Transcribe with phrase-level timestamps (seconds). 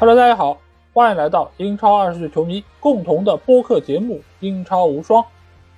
[0.00, 0.56] Hello，大家好，
[0.94, 5.22] 欢迎来到英超二十岁球迷共同的播客节目《英超无双》，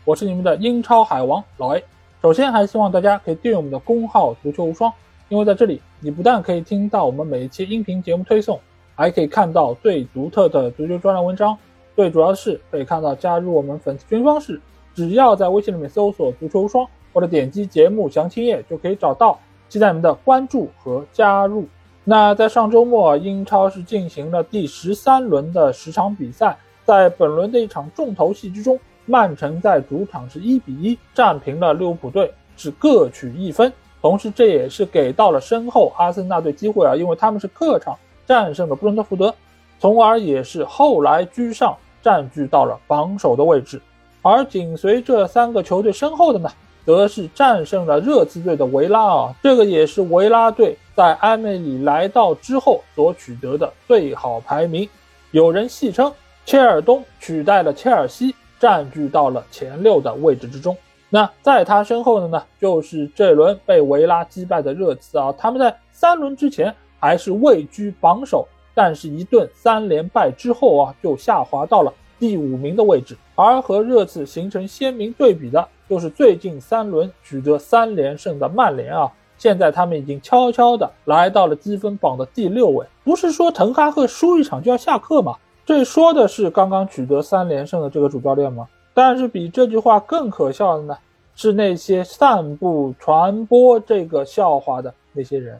[0.04, 1.82] 我是你们的英超海王老 A。
[2.22, 4.92] 首先，还希望大家可以订阅我们的公号“足球无双”，
[5.28, 8.60] 因为在这里，你不但可以听到我们每一期音频节目推送，
[8.94, 11.58] 还可以看到最独特的足球专栏文章。
[11.96, 14.60] 最主要的是，可以看到加入我们粉丝群方式，
[14.94, 19.36] 只要在微信里面搜索“足球无双”或者点击节目详情页就可以找到。
[19.68, 21.66] 期待你们的关注和加入。
[22.04, 33.72] 那在上周末，英超是进行了第十三轮的十场比赛，在本轮的一场重头戏之中，曼城在主场是一比一战平了利物浦队，是各取一分。
[34.00, 39.32] 同时，这也是给到了身后阿森纳队机会啊，因为他们是客场战胜了布伦特福德，
[39.78, 43.80] 从而也是后来居上，占据到了榜首的位置。
[44.22, 46.50] 而紧随这三个球队身后的呢？
[46.84, 54.88] 则是战胜了热刺队的维拉啊，这个也是维拉队在埃梅里来到之后所取得的最好排名。
[55.30, 56.12] 有人戏称
[56.44, 60.76] 切尔东取代了切尔西，占据到了前六的位置之中。
[61.08, 73.16] 那在他身后的呢，就是这轮被维拉击败的热刺啊，他们在三轮之前还是位居榜首，但是一顿三连败之后啊，就下滑到了第五名的位置。
[73.34, 75.68] 而和热刺形成鲜明对比的。
[75.88, 82.86] 就是最近三轮取得三连胜的曼联啊，现在他们已经悄悄的来到了积分榜的第六位。
[83.02, 85.34] 不是说滕哈赫输一场就要下课吗？
[85.66, 88.68] 这说的是刚刚取得三连胜的这个主教练吗？
[88.94, 90.96] 但是比这句话更可笑的呢，
[91.34, 95.58] 是那些散布传播这个笑话的那些人。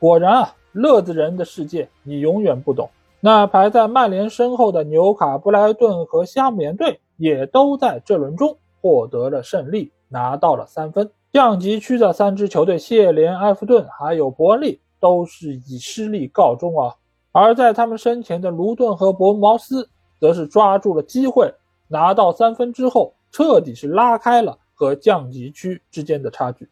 [0.00, 2.90] 果然啊，乐子人的世界你永远不懂。
[3.20, 8.56] 那排在曼联身后的纽卡、布莱顿和西汉姆联队也都在这轮中。
[8.80, 11.08] 获得了胜利，拿到了三分。
[11.32, 16.94] 降级区的三支球队谢联、埃弗顿还有伯恩利都是以失利告终啊。
[17.30, 19.88] 而在他们身前的卢顿和伯恩茅斯
[20.20, 21.50] 则是抓住了机会，
[21.88, 26.68] 拿到三分之后，彻底是拉开了和降级区之间的差距。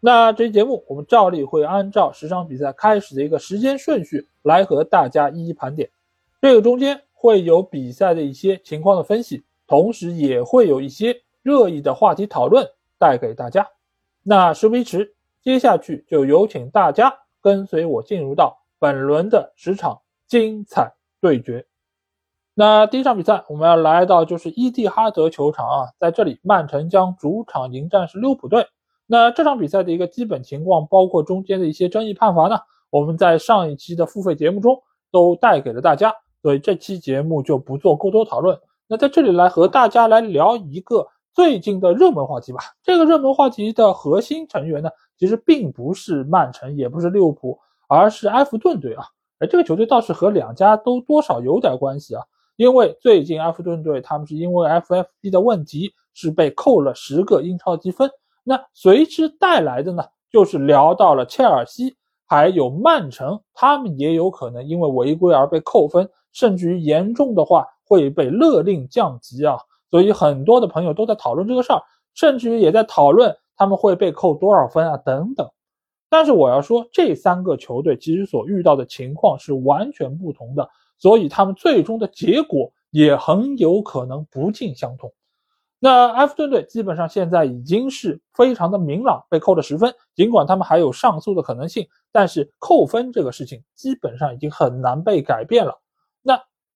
[0.00, 5.88] 那这期节目我们照例会按照十场比赛开始的一个时间顺序来和大家一一盘点，
[6.42, 11.20] 这个中间会有比赛的一些情况的分析，同时也会有一些。
[11.44, 12.66] 热议的话题讨论
[12.98, 13.68] 带给大家。
[14.26, 21.66] 那事不宜迟，接下去就有请大家跟随我进入到本轮的十场精彩对决。
[22.54, 28.66] 那第一场比赛我们要来到就是伊蒂哈德球场啊，在这里曼城将主场迎战是利物浦队。
[29.06, 32.56] 那这场比赛的一个基本情况，包括中间的一些争议判罚呢，
[32.88, 34.82] 我们在上一期的付费节目中
[35.12, 38.58] 都带给了大家，所以这期节目就不做过多讨论。
[38.86, 41.08] 那在这里来和大家来聊一个。
[41.34, 47.58] 最近的热门话题吧，这个热门话题的核心成员呢，其实并不是曼城，也不是利物浦，
[47.88, 49.04] 而是埃弗顿队啊。
[49.40, 52.22] 而这个球队倒是和两家都多少有点关系啊，
[52.54, 58.08] 因为最近埃弗顿队他们是因为 FFP 的问题是被扣了十个英超积分，
[58.44, 61.96] 那随之带来的呢，就是聊到了切尔西
[62.26, 69.58] 还有曼城，他们也有可能因为违规而被扣分，甚至于严重的话会被勒令降级啊。
[69.94, 71.80] 所以很多的朋友都在讨论这个事儿，
[72.14, 75.48] 甚至于也在讨论他们会被扣多少分啊等等。
[76.10, 80.68] 但是我要说，这三个球队其实所遇到的情况是完全不同的，
[80.98, 85.12] 所以他们最终的结果也很有可能不尽相同。
[85.78, 95.80] 那埃弗顿队基本上现在已经是非常的明朗，被扣了十分，尽管他们还有上诉的可能性，但是扣分这个事情基本上已经很难被改变了。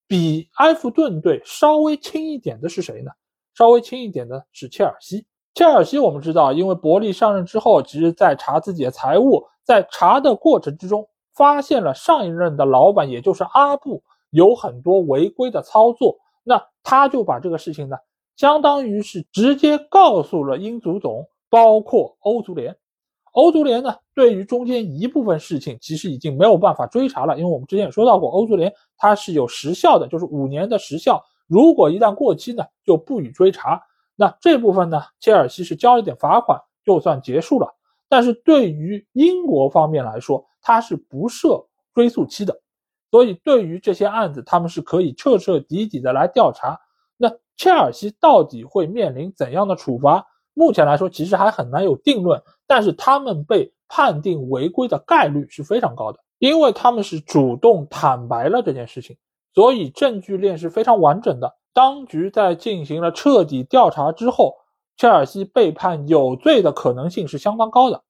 [0.08, 3.10] 比埃弗顿队稍微轻一点的是谁呢？
[3.54, 5.26] 稍微轻一点的是切尔西。
[5.54, 16.16] 切尔西我们知道，因为伯利上任之后，其实在查自己的财务，在查的过程之中，发现了上一任的老板，也就是阿布有很多违规的操作。
[16.42, 17.96] 那他就把这个事情呢，
[18.36, 22.76] 相当于是直接告诉了英足总，包括欧足联。
[23.38, 33.80] 欧足联呢，对于中间一部分事情，其实已经没有办法追查了，因为我们之前也说到过，欧足联它是有时效的，就是五年的时效，如果一旦过期呢，就不予追查。
[34.16, 37.72] 那这部分呢，切尔西是交了点罚款，就算结束了。
[38.08, 41.64] 但是对于英国方面来说，它是不设
[41.94, 42.60] 追诉期的，
[43.12, 46.76] 所以对于这些案子，他们是可以彻彻底底的来调查。
[47.16, 50.26] 那切尔西到底会面临怎样的处罚？
[50.54, 52.42] 目前来说，其实还很难有定论。
[52.68, 59.16] 但是他们被判定违规的概率是非常高的，因为他们是主动坦白了这件事情，
[59.54, 61.56] 所以证据链是非常完整的。
[61.72, 64.54] 当局在进行了彻底调查之后，
[64.96, 68.02] 切尔西被判有罪的可能性是相当高的。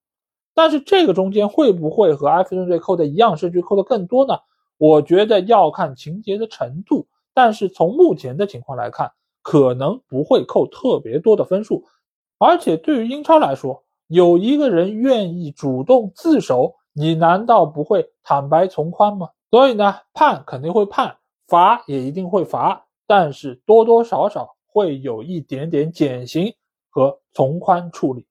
[0.55, 4.39] 但是这个中间会不会和埃弗顿队扣的一样，甚至扣的更多呢？
[4.77, 9.13] 我觉得要看情节的程度，但是从目前的情况来看，
[9.43, 11.85] 可能不会扣特别多的分数。
[12.39, 19.29] 而且对于英超来说，有一个人愿意主动自首，你难道不会坦白从宽吗？
[19.51, 21.17] 所以呢，判肯定会判，
[21.47, 26.53] 罚也一定会罚，但是多多少少会有一点点减刑
[26.89, 28.27] 和从宽处理。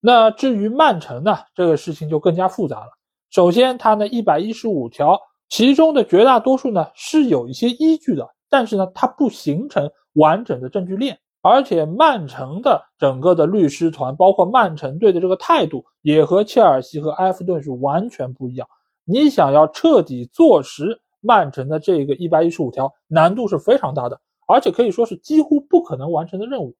[0.00, 2.90] 那至于曼城呢，这个事情就更加复杂了。
[3.30, 11.18] 首先，它呢一百一十五条，其中的绝大多数呢是有一些依据的，但是呢它不形成完整的证据链。
[11.48, 18.66] 而且曼城的整个的律师团，包括曼城队的这个态度，也和切尔西和埃弗顿是完全不一样。
[19.04, 26.74] 你想要彻底坐实曼城的这个一百一十五条，难度是非常大的，而且可以说是几乎不可能完成的任务。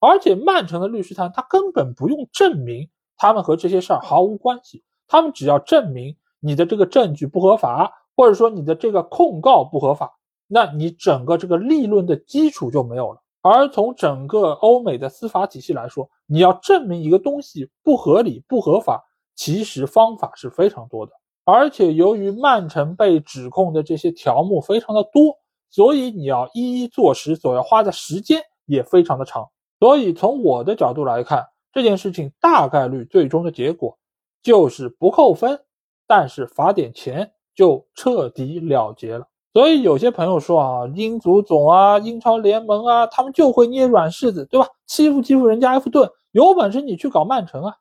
[0.00, 10.12] 而且曼城的律师团，他根本不用证明他们和这些事儿毫无关系，他们只要证明你的这个证据不合法，或者说你的这个控告不合法，
[10.46, 13.23] 那你整个这个立论的基础就没有了。
[13.46, 19.04] 而从整个欧美的司法体系来说，你要证明一个东西不合理、不合法，
[19.34, 21.12] 其实方法是非常多的。
[21.44, 25.36] 而且由于曼城被指控的这些条目非常的多，
[25.68, 29.46] 所以你要一一坐实，所要花的时间也非常的长。
[29.78, 33.98] 所以从我的角度来看，这件事情大概率最终的结果
[34.42, 35.60] 就是不扣分，
[36.06, 39.28] 但是罚点钱就彻底了结了。
[39.54, 44.66] 所以有些朋友说啊，英足总啊，英超联盟啊，他们就会捏软柿子，对吧？
[44.84, 47.76] 欺负欺负人家埃弗顿，有本事你去搞曼城啊！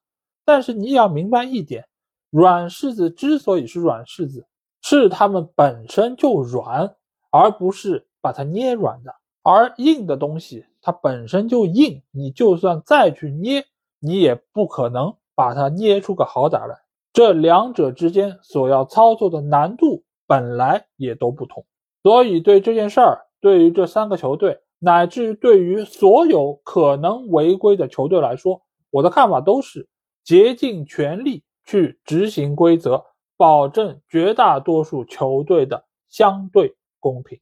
[0.45, 1.85] 但是你也要明白一点，
[2.29, 4.45] 软柿子之所以是软柿子，
[4.83, 6.93] 是他们本身就软，
[7.31, 9.11] 而不是把它捏软的。
[9.41, 13.65] 而硬的东西它本身就硬，你就算再去捏，
[13.99, 16.77] 你也不可能把它捏出个好歹来。
[17.11, 20.03] 这两者之间所要操作的难度。
[20.33, 21.63] 本来也都不同，
[22.01, 28.59] 所以对这件事儿，对于这三个球队，乃至于对于所有可能违规的球队来说，
[28.89, 29.87] 我的看法都是
[30.23, 33.05] 竭尽全力去执行规则，
[33.37, 37.39] 保证绝大多数球队的相对公平。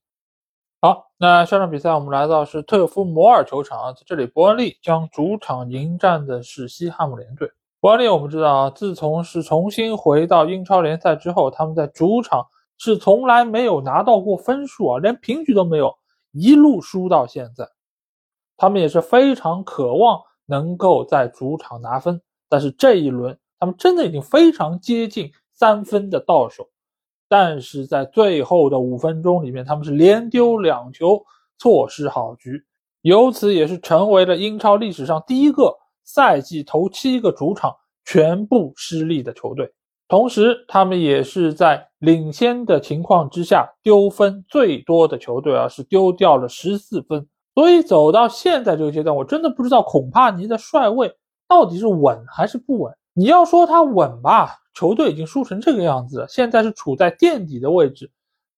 [0.82, 7.50] 好，那下场比赛我们来到是特夫摩尔球场，在这里伯恩利将主场迎战的是西汉姆联队。
[7.80, 12.46] 伯恩利我们知道啊，自从是重新回到英超联赛之后，他们在主场。
[12.84, 15.96] 是从来没有拿到过分数啊，连平局都没有，
[16.32, 17.70] 一路输到现在。
[18.58, 22.20] 他们也是非常渴望能够在主场拿分，
[22.50, 26.68] 但是这一轮他们真的已经非常接近三分的到手，
[27.30, 31.24] 但是在最后的五分钟里面，他们是连丢两球，
[31.60, 32.66] 错失好局，
[33.02, 37.76] 由此也是成为了英超历史上第一个赛季头七个主场
[38.06, 39.72] 全部失利的球队。
[40.12, 47.26] 同时，他们也是在领先的情况之下丢分最多的球队啊，是丢掉了十四分。
[47.56, 51.16] 所以走到现在这个阶段，我真的不知道孔帕尼的帅位
[51.48, 52.94] 到底是稳还是不稳。
[53.14, 58.12] 你要说他稳吧，球队已经输成这个样子，现在是处在垫底的位置，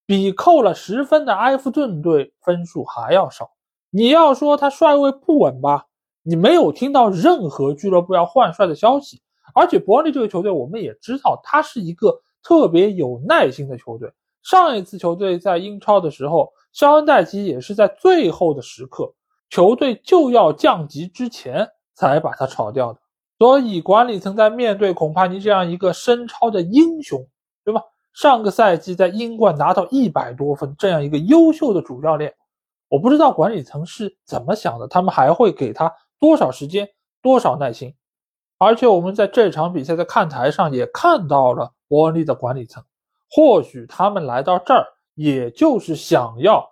[0.06, 3.48] 比扣了十分的埃弗顿队分数还要少。
[3.90, 5.86] 你要说他帅位不稳吧，
[6.24, 9.20] 你没有听到任何俱乐部要换帅的消息。
[9.54, 14.12] 而且伯恩利这个球队，我们也知道，他是一个特别有耐心的球队。
[14.42, 19.14] 上一次球队在英超的时候，肖恩戴奇也是在最后的时刻，
[19.48, 22.98] 球队就要降级之前才把他炒掉的。
[23.38, 27.26] 所以管理层在面对孔帕尼这样一个身超的英雄，
[27.64, 27.82] 对吧？
[28.12, 32.32] 上个赛季在英冠拿到一百多分这样一个优秀的主教练，
[32.88, 36.88] 我不知道管理层是怎么想的，他们还会给他多少时间、
[37.22, 37.94] 多少耐心？
[38.64, 42.82] 而且我们在这场比赛的看台上也看到了伯恩利的管理层，
[43.30, 46.68] 或许他们来到这儿，也就是想要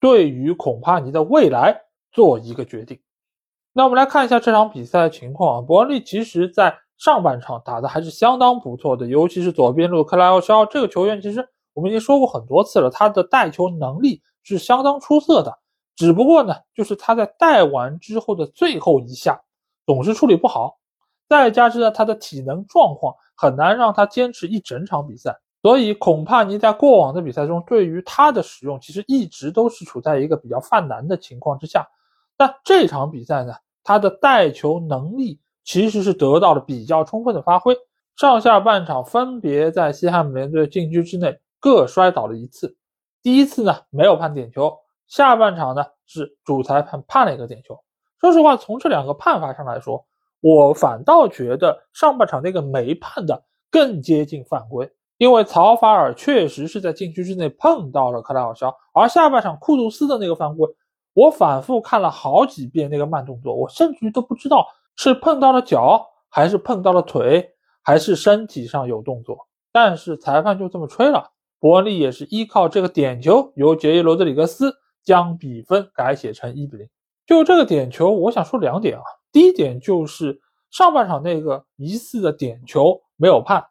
[0.00, 3.00] 对于孔帕尼的未来做一个决定。
[3.72, 15.58] 那我们来看一下这场比赛的情况啊，伯恩利其实在上半场打的还是相当不错的，尤其是左边路克莱奥肖这个球员，其实我们已经说过很多次了，他的带球能力是相当出色的，
[15.96, 19.42] 只不过呢，就是他在带完之后的最后一下
[19.86, 20.78] 总是处理不好。
[21.28, 31.86] 再加之呢，他的体能状况很难让他坚持一整场比赛，所以孔帕尼在过往的比赛中对于他的使用其实一直都是处在一个比较犯难的情况之下。
[32.36, 37.74] 那这场比赛呢，他的带球能力其实是得到了比较充分的发挥，
[38.16, 42.76] 上下半场分别在西汉姆联队禁区之内各摔倒了一次，
[43.22, 44.76] 第一次呢没有判点球，
[45.08, 47.78] 下半场呢是主裁判判了一个点球。
[48.20, 50.06] 说实话，从这两个判罚上来说。
[50.44, 60.68] 我反倒觉得上半场那个没判的更接近犯规，因为曹法尔确实是在禁区之内碰到了克莱尔肖，而下半场库杜斯的那个犯规，
[61.14, 67.48] 我反复看了好几遍那个慢动作，我甚至于都不知道是碰到了脚，还是碰到了腿，
[67.82, 69.48] 还是身体上有动作。
[69.72, 76.86] 但是裁判就这么吹了，伯恩利也是依靠这个点球，由杰伊罗德里格斯将比分改写成一比零。
[77.26, 79.02] 就这个点球，我想说两点啊，
[79.34, 83.66] 第一点就是上半场那个疑似的点球没有判。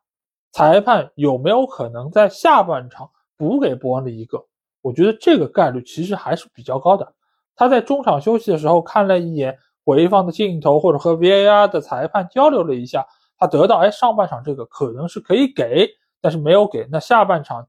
[0.51, 4.46] 裁判有没有可能在下半场补给伯恩利一个？
[4.82, 7.13] 我觉得这个概率其实还是比较高的。
[7.55, 15.88] 他在中场休息的时候看了一眼回放的镜头，或者和 VAR 的裁判交流了一下，他得到，哎，上半场这个可能是可以给，
[16.20, 16.86] 但是没有给。
[16.91, 17.65] 那下半场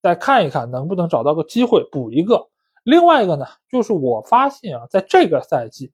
[0.00, 2.48] 再看一看能不能找到个机会补一个。
[2.84, 5.92] 另外一个呢，就是我发现啊，在这个赛季，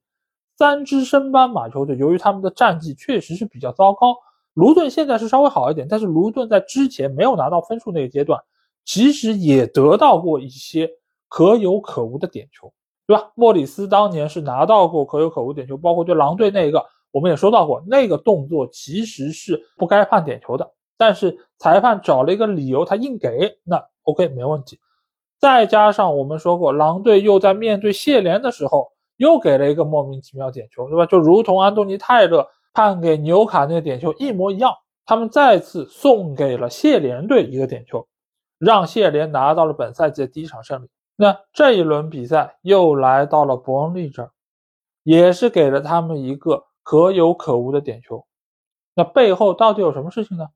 [0.57, 4.15] 三支升班马球队由于他们的战绩确实是比较糟糕。
[4.53, 8.41] 卢顿现在是稍微好一点，但是卢顿在之前没有拿到分数那个阶段，
[8.85, 10.89] 其实也得到过一些
[11.27, 12.71] 可有可无的点球，
[13.05, 13.31] 对吧？
[13.35, 16.81] 莫里斯当年是拿到过可有可无点球，包括对狼队那个，
[17.11, 24.79] 我们也说到过，那个动作其实是不该判点球的，但是裁判找了一个理由，他硬给，那 OK 没问题。
[25.37, 31.05] 再加上我们说过，狼队又在面对谢联的时候又给了一个莫名其妙点球，对吧？
[31.05, 32.49] 就如同安东尼泰勒。
[32.77, 34.73] 判给纽卡那个点球一模一样，
[35.05, 38.05] 他们再次送给了谢联队一个点球，
[38.59, 40.89] 让谢联拿到了本赛季的第一场胜利。
[41.15, 44.31] 那这一轮比赛又来到了伯恩利这儿，
[45.03, 48.27] 也是给了他们一个可有可无的点球。
[48.93, 50.49] 那背后到底有什么事情呢？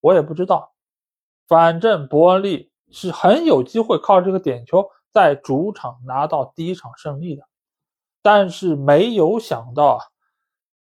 [0.00, 0.72] 我也不知道。
[1.46, 7.42] 反正伯恩利是很有机会靠这个点球在主场拿到第一场胜利的，
[8.26, 9.98] 但是没有想到啊。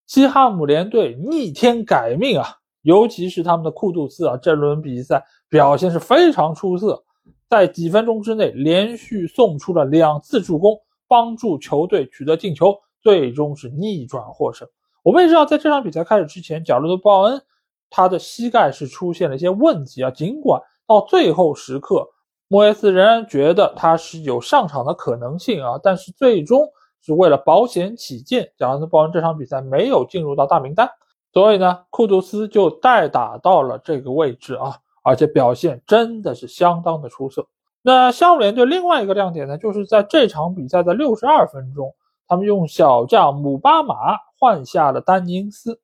[0.05, 2.47] 西汉姆联队逆天改命啊！
[2.83, 7.03] 尤其是他们的库杜斯啊，这轮比赛表现是非常出色，
[7.49, 14.67] 在几分钟之内连续送出了两次助攻，帮助球队取得进球，最终是逆转获胜。
[15.01, 17.41] 我们也知道，在这场比赛开始之前，角落的鲍恩
[17.89, 20.11] 他的膝盖是出现了一些问题啊。
[20.11, 22.07] 尽管到最后时刻，
[22.47, 26.69] 莫耶斯仍然觉得他是有上场的可能性啊，但是最终。
[27.01, 30.89] 是为了保险起见，贾伦斯·鲍恩这场比赛没有进入到大名单，
[31.33, 37.47] 所以呢，库杜斯就代打到了这个位置啊，而且表现真的是相当的出色。
[37.81, 41.95] 那项目联队另外一个亮点呢，就是在这场比赛的六十二分钟，
[42.27, 43.95] 他们用小将姆巴马
[44.39, 45.79] 换下了丹尼斯。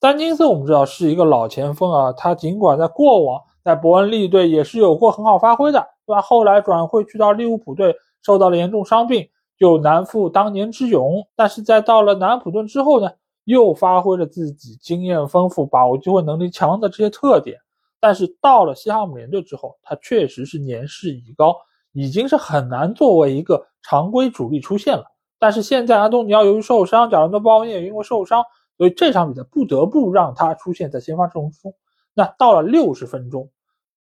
[0.00, 6.20] 丹尼斯我们知道是一个老前锋啊，他尽管在过往在伯恩利队也是有过很好发挥的，对吧？
[6.20, 9.28] 后来转会去到利物浦队，受到了严重伤病。
[9.58, 13.10] 就难复当年之勇，但是在到了南普顿之后呢，
[13.44, 17.58] 又发挥了自己经验丰富、把握机会能力强的这些特点。
[18.00, 21.56] 但是到了西汉姆联队之后，他确实是年事已高，
[21.92, 25.04] 已经是很难作为一个常规主力出现了。
[25.40, 28.44] 但是现在安东尼奥由于受伤，贾伦多·鲍恩也因为受伤，
[28.76, 31.74] 所以这场比赛不得不让他出现在先发阵容中。
[32.14, 33.50] 那到了六十分钟，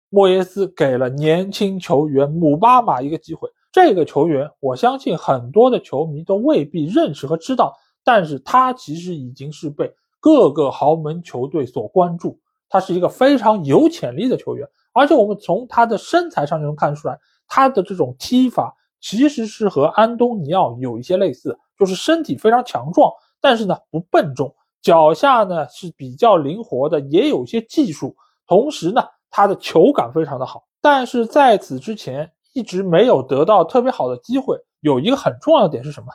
[0.08, 3.50] 莫耶斯给了年轻球员姆巴马一个机会。
[3.72, 12.40] 这个球员，我相信很多的球迷都未必认识和知道，但是他其实已经是被各个豪门球队所关注。
[12.68, 23.08] 他是一个非常有潜力的球员，而且我们从他的身材上就能看出来，他的这种踢法其实是和安东尼奥有一些类似，就是身体非常强壮，
[23.40, 28.16] 但是呢不笨重，脚下呢是比较灵活的，也有些技术，
[28.48, 30.64] 同时呢他的球感非常的好。
[30.80, 32.32] 但是在此之前。
[32.52, 36.06] 一直没有得到特别好的机会，有一个很重要的点是什么？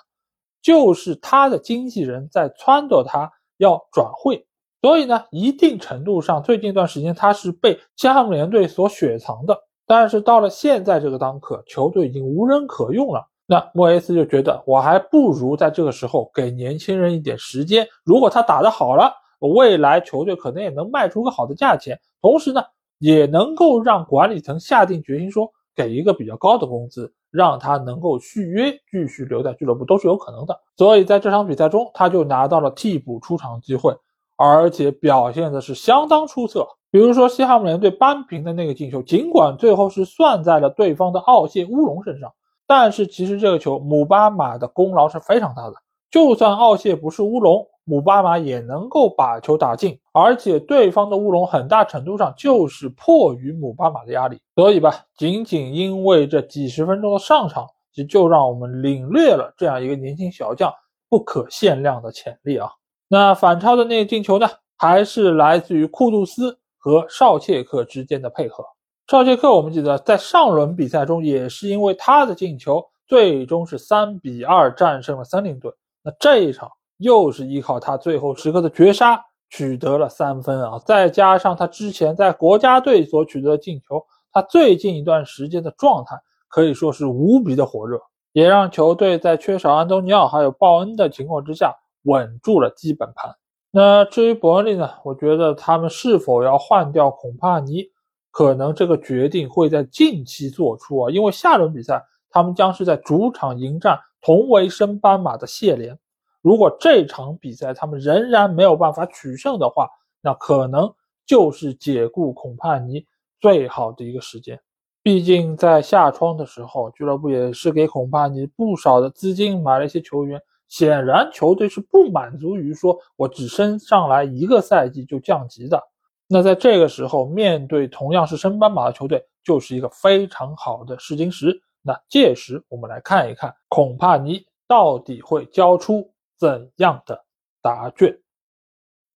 [0.62, 4.48] 就是他的经纪人在撺掇他要转会，
[4.82, 9.56] 所以呢，一定程度上，最近一段时间他是被西汉姆联队所雪藏的。
[9.86, 17.88] 但是到了现在这个当刻，球队已经无人可用了，那莫耶斯就觉得我还不如在这个时候给年轻人一点时间。
[18.04, 22.63] 如果他打得好了，未来球队可能也能卖出个好的价钱，同时呢，
[22.98, 25.51] 也能够让管理层下定决心说。
[25.75, 30.60] 给一个比较高的工资，让他能够续约，继续留在俱乐部都是有可能的。
[30.77, 33.96] 所以在这场比赛中，他就拿到了替补出场机会，
[34.38, 36.67] 而且表现的是相当出色。
[36.91, 42.32] 比如说西汉姆联队扳平的那个进球，尽管最后是算在了对方的奥谢乌龙身上，
[42.65, 45.74] 但是其实这个球姆巴马的功劳是非常大的。
[46.10, 47.67] 就算奥谢不是乌龙。
[47.86, 60.74] 姆巴马也能够把球打进，而且对方的乌龙很大程度上就是迫于姆巴马的压力，所以吧，仅仅因为这几十分钟的上场，就就让我们领略了这样一个年轻小将
[61.08, 62.70] 不可限量的潜力啊！
[63.08, 68.65] 那反超的那进球呢，还是来自于库杜斯和绍切克之间的配合。
[69.08, 75.72] 绍切克，我们记得在上轮比赛中也是因为他的进球，最终是三比二战胜了森林队。
[76.04, 80.79] 那这一场又是依靠他最后时刻的绝杀取得了三分啊！
[80.85, 86.15] 再加上他之前在国家队所取得的进球，他最近一段时间的状态
[86.47, 87.99] 可以说是无比的火热，
[88.31, 91.73] 也让球队在缺少安东尼奥还有鲍恩的情况之下
[92.03, 93.35] 稳住了基本盘。
[93.71, 94.89] 那至于伯恩利呢？
[95.03, 97.83] 我觉得他们是否要换掉孔帕尼？
[98.31, 105.97] 可能这个决定会在近期做出啊，因为下轮比赛他们将是在主场迎战同为升班马的谢联。
[106.45, 109.89] 如果这场比赛他们仍然没有办法取胜的话，
[110.21, 110.93] 那可能
[111.25, 113.03] 就是解雇孔帕尼
[113.41, 114.61] 最好的一个时间。
[115.01, 120.39] 毕竟在夏窗的时候，俱乐部也是给孔帕尼不少的资金买了一些球员。
[120.67, 125.81] 显然，球队是不满足于说我只升上来一个赛季就降级的。
[126.27, 131.59] 那在这个时候，面对同样是升班马的球队，就是一个非常好的试金石。
[131.81, 136.07] 那届时我们来看一看，孔帕尼到底会交出
[136.38, 137.24] 怎样的
[137.62, 138.20] 答卷。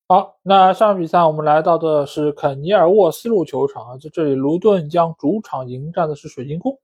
[0.08, 6.80] 好，那上场比赛我们来到的是肯尼尔沃斯路球场啊，在这里，卢顿将主场迎战的是水晶宫。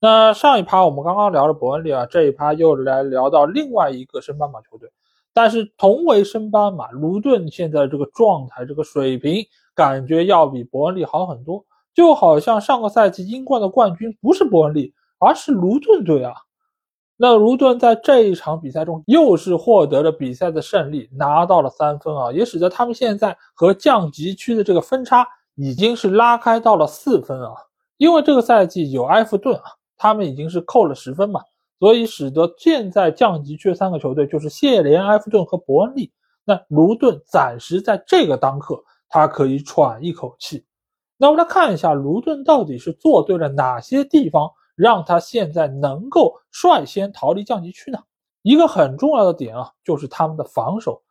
[0.00, 4.88] 那上一趴我们刚刚聊了伯恩利啊，这一趴又来聊到另外一个升班马球队。
[5.34, 11.64] 但是同为升班马，卢顿现在这个状态、这个水平，感觉要比伯恩利好很多。
[11.94, 16.32] 就好像上个赛季英冠的冠军不是伯恩利，而是卢顿队啊。
[17.20, 27.50] 那卢顿在这一场比赛中又是获得了比赛的胜利，拿到了三分啊，也使得他们现在和降级区的这个分差已经是拉开到了四分啊。
[27.96, 29.64] 因为这个赛季有埃弗顿啊，
[29.96, 31.40] 他们已经是扣了十分嘛。
[31.80, 36.12] 所以使得现在降级区的三个球队就是谢联、埃弗顿和伯恩利。
[36.44, 40.64] 那卢顿暂时在这个当刻，他可以喘一口气。
[41.16, 47.98] 那我们来看一下卢顿到底是做对了哪些地方，让他现在能够率先逃离降级区呢？
[48.42, 51.02] 一个很重要的点啊，就是他们的防守。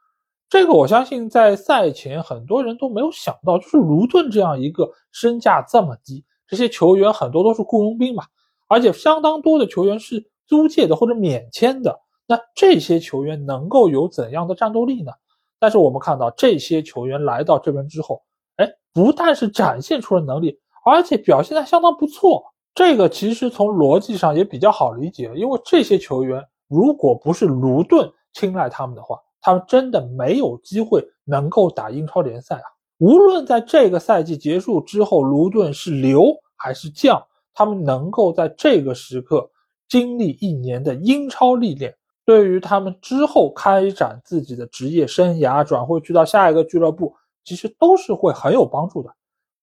[0.50, 8.24] 这个我相信在赛前很多人都没有想到，就是卢顿这样一个身价这么低，这些球员很多都是雇佣兵嘛，
[8.70, 10.32] 而且相当多的球员是。
[10.50, 15.12] 租借的或者免签的，那这些球员能够有怎样的战斗力呢？
[15.60, 18.24] 但是我们看到这些球员来到这边之后，
[18.56, 22.46] 哎，不但是展现出了能力，而且表现的相当不错。
[22.78, 32.62] 这个其实从逻辑上也比较好理解，因为这些球员如果不是卢顿青睐他们的话，他们真的没有机会能够打英超联赛啊。
[33.00, 37.20] 无论在这个赛季结束之后，卢顿是留还是降，
[37.52, 39.50] 他们能够在这个时刻。
[39.90, 49.10] 经历一年的英超历练，对于他们之后开展自己的职业生涯、转会去到下一个俱乐部，其实都是会很有帮助的。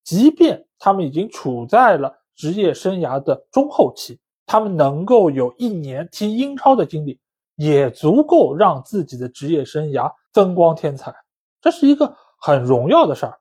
[0.02, 7.18] 即便他们已经处在了职业生涯的中后期，他们能够有一年踢英超的经历，
[7.56, 11.14] 也足够让自己的职业生涯增光添彩。
[11.60, 13.38] 这是一个很荣耀的事儿。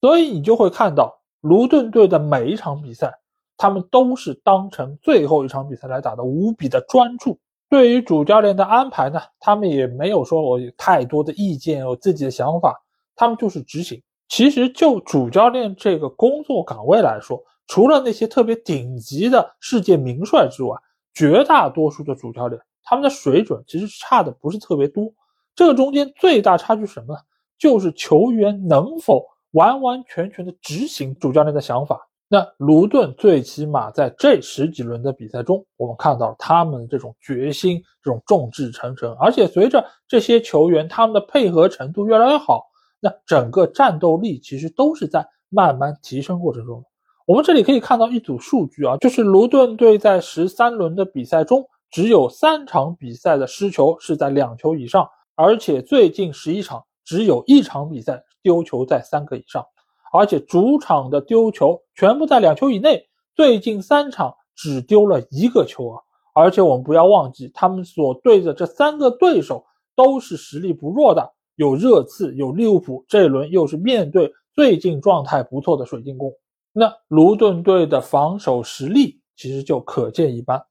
[0.00, 3.12] 所以你就会看到卢顿队的每一场比赛。
[3.58, 7.38] 他们都是当成最后一场比赛来打的，无比的专注。
[7.70, 12.78] 对于主教练的安排呢，他们也没有说我有太多的意见，有自己的想法，
[13.14, 14.02] 他们就是执行。
[14.28, 20.76] 其实就主教练这个工作岗位来说，除了那些特别顶级的世界名帅之外，
[21.14, 25.12] 绝大多数的主教练他们的水准其实差的不是特别多。
[25.54, 27.20] 这个中间最大差距什么呢？
[27.58, 31.98] 就是球员能否完完全全的执行主教练的想法。
[32.28, 42.64] 那卢顿最起码在这十几轮的比赛中，我们看到他们的这种决心、这种众志成城，而且随着这些球员他们的配合程度越来越好，
[43.00, 46.88] 那整个战斗力其实都是在慢慢提升过程中的。
[47.26, 59.66] 我们这里可以看到一组数据啊，就是卢顿队在十三轮的比赛中，只有三场比赛的失球是在两球以上，而且最近十一场只有一场比赛丢球在三个以上。
[60.12, 66.02] 而且主场的丢球全部在两球以内，最近三场只丢了一个球啊！
[66.32, 76.32] 而且我们不要忘记，他们所对的这三个对手都是实力不弱的，有热刺，有利物浦，这一轮又是面对最近状态不错的水晶宫。
[76.78, 80.62] 那卢顿队的防守实力其实就可见一斑，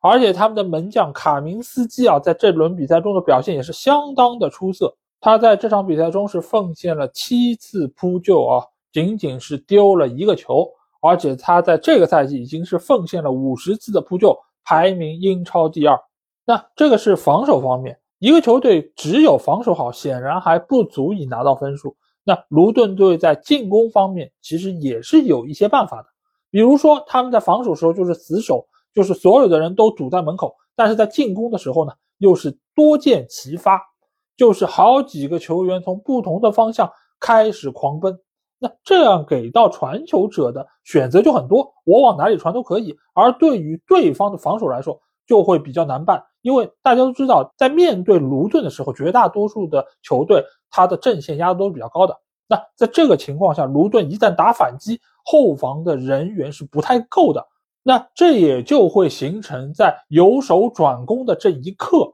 [0.00, 4.96] 而且他们的门将卡明斯基啊，在这轮比赛中的表现也是相当的出色。
[5.20, 8.64] 他在这场比赛中是奉献了七次扑救啊！
[8.92, 10.64] 仅仅是丢了一个球，
[11.00, 15.98] 而且他在这个赛季已经是奉献了五十次的扑救，排名英超第二。
[16.44, 21.96] 那这个是防守方面，一个球队只有防守好，显然还不足以拿到分数。
[22.28, 26.08] 那卢顿队在进攻方面其实也是有一些办法的，
[26.50, 33.80] 比如说他们在防守时候就是死守，就是所有的人都堵在门口，但是在进攻的时候呢，又是多箭齐发，
[34.36, 38.20] 就是好几个球员从不同的方向开始狂奔。
[38.58, 42.94] 那这样给到传球者的选择就很多，我往哪里传都可以。
[43.14, 52.16] 而对于对方的防守来说，就会比较难办，因为大家都知道，在面对卢顿的时候，绝大多数的球队他的阵线压的都是比较高的。
[52.48, 57.46] 那在这个情况下，卢顿一旦打反击，后防的人员是不太够的。
[57.82, 62.10] 那这也就会形成在由守转攻的这一刻，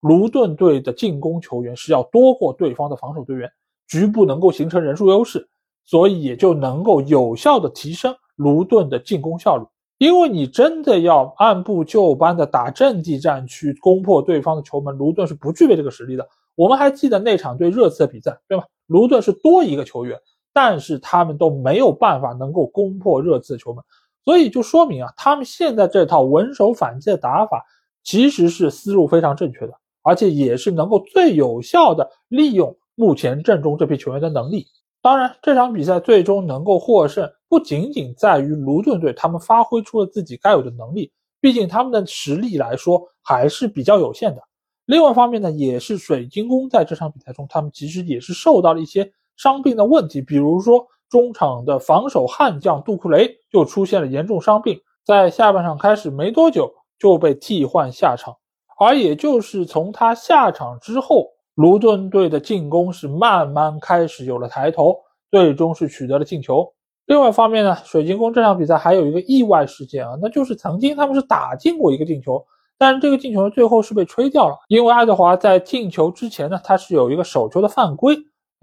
[0.00, 3.50] 卢顿队的进攻球员是要多过对方的防守队员，
[3.86, 5.46] 局部能够形成人数优势，
[5.84, 9.66] 所以也就能够有效的提升卢顿的进攻效率。
[9.98, 16.28] 因为你真的要按部就班的打阵地战去攻破对方的球门，卢顿是不具备这个实力的。
[16.56, 18.64] 我们还记得那场对热刺的比赛，对吧？
[18.86, 20.18] 卢顿是多一个球员，
[20.52, 23.82] 但是他们都没有办法能够攻破热刺的球门，
[24.24, 27.64] 所以就说明啊，他们现在这套稳守反击的打法
[28.02, 34.66] 其实是思路非常正确的，而且也是能够最有效的利用目前阵中这批球员的能力。
[35.04, 41.12] 当然，这场比赛最终能够获胜，不仅仅在于卢顿队他们发挥出了自己该有的能力，
[41.42, 44.40] 毕竟他们的实力来说还是比较有限的。
[44.86, 58.34] 另外一方面呢，也是水晶宫在这场比赛中，他们其实也是受到了一些伤病的问题，比如说中场的防守悍将杜库雷就出现了严重伤病，在下半场开始没多久就被替换下场，
[58.78, 61.26] 而也就是从他下场之后。
[61.54, 64.96] 卢顿队的进攻是慢慢开始有了抬头，
[65.30, 66.72] 最终是取得了进球。
[67.06, 72.44] 另外一方面呢，水晶宫这场比赛还有一个意外事件啊，那就是曾经他们是打进过一个进球，
[72.76, 78.16] 但是这个进球最后是被吹掉了，因为爱德华在进球之前呢，他是有一个手球的犯规，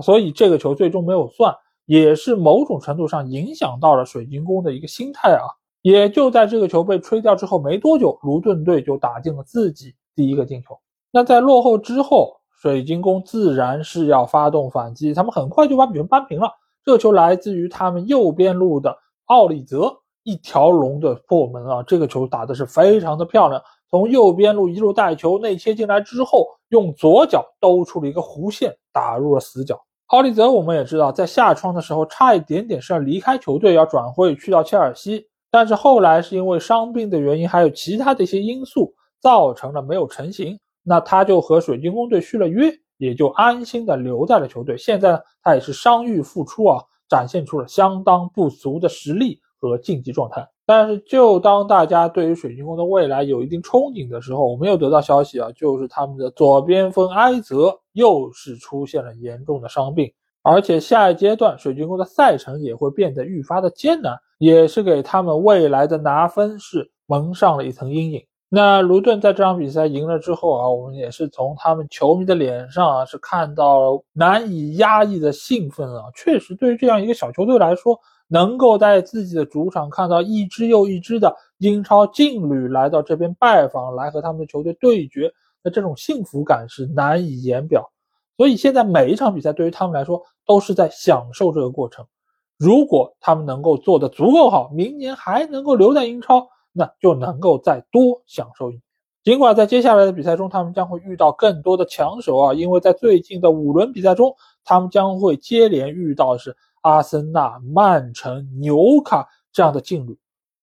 [0.03, 5.45] 所以这个球最终没有算，也是某种程度上影响到了水晶宫的一个心态啊。
[5.81, 10.77] 也就在这个球被吹掉之后没多久，卢顿队就打进了自己第一个进球。
[11.09, 12.40] 那在落后之后。
[12.61, 16.47] 水晶宫自然是要发动反击，他们很快就把比分扳平了。
[16.85, 18.95] 这球来自于他们右边路的
[19.25, 21.81] 奥利泽一条龙的破门啊！
[21.81, 29.81] 这个球打的是非常的漂亮，从右边路一路带球内切进来之后，用左脚兜出了一个弧线，打入了死角。
[30.09, 40.59] 奥利泽我们也知道，在下窗的时候差一点点是要离开球队，要转会去到切尔西，但是后来是因为伤病的原因，还有其他的一些因素，造成了没有成型。
[40.83, 44.77] 那他就和水晶宫队续了约，也就安心的留在了球队。
[44.77, 50.47] 现在呢，他也是伤愈复出啊，展现出了相当不俗的实力和竞技状态。
[50.65, 60.13] 但是，就当大家对于水晶宫的未来有一定憧憬的时候，我们又得到消息啊，就是他们的左边锋埃泽又是出现了严重的伤病，
[60.43, 68.23] 而且下一阶段水晶宫的赛程也会变得愈发的艰难，也是给他们未来的拿分是蒙上了一层阴影。
[68.53, 76.03] 那卢顿在这场比赛赢了之后啊，我们也是从他们球迷的脸上啊，是看到了难以压抑的兴奋啊。
[76.13, 85.31] 确实，对于这样一个小球队来说，能够在自己的主场看到一支又一支的英超劲旅来到这边拜访，来和他们的球队对决，
[85.63, 87.89] 那这种幸福感是难以言表。
[88.35, 92.05] 所以现在每一场比赛对于他们来说都是在享受这个过程。
[92.57, 96.49] 如果他们能够做得足够好，明年还能够留在英超。
[96.71, 98.81] 那就能够再多享受一点。
[99.23, 110.17] 尽管在接下来的比赛中，他们将会遇到更多的强手啊，因为在最近的五轮比赛中，他们将会接连遇到是阿森纳、曼城、纽卡这样的劲旅，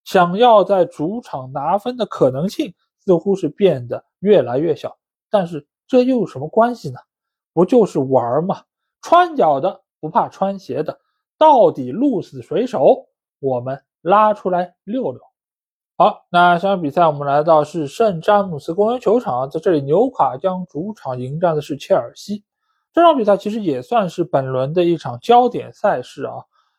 [0.04, 4.98] 想要在主场拿分的可能性似乎是变得越来越小。
[5.30, 6.98] 但是这又有什么关系呢？
[7.52, 8.62] 不就是玩吗？
[9.02, 10.98] 穿脚的不怕穿鞋的，
[11.38, 13.06] 到底鹿死谁手？
[13.38, 15.20] 我们拉出来溜溜。
[16.00, 22.44] 好，那下场比赛我们来到是圣詹姆斯公园球场，在这里纽卡将主场迎战的是切尔西。
[22.92, 26.34] 这场比赛其实也算是本轮的一场焦点赛事啊，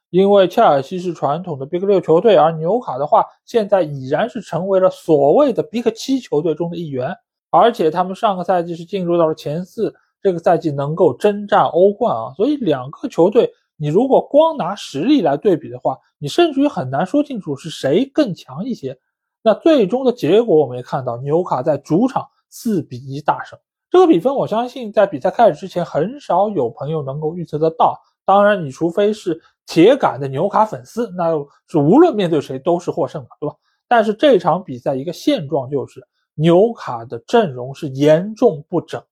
[0.09, 7.13] 因为切尔西是传统的 Big 六球队，而纽卡的话现在已然是成为了所谓的 Big 七球队中的一员，
[7.49, 18.97] 而且他们上个赛季是进入到了前四，这个赛季能够征战欧冠啊，所以两个球队你如果光拿实力来对比的话，你甚至于很难说清楚是谁更强一些。
[19.41, 23.57] 那最终的结果我们也看到，纽卡在主场四比一大胜。
[23.89, 27.99] 这个比分，我相信在比赛开始之前，很少有朋友能够预测得到。
[28.25, 31.31] 当然，你除非是铁杆的纽卡粉丝，那
[31.67, 33.55] 是无论面对谁都是获胜的，对吧？
[33.87, 39.03] 但是这场比赛一个现状就是，纽卡的阵容是严重不整，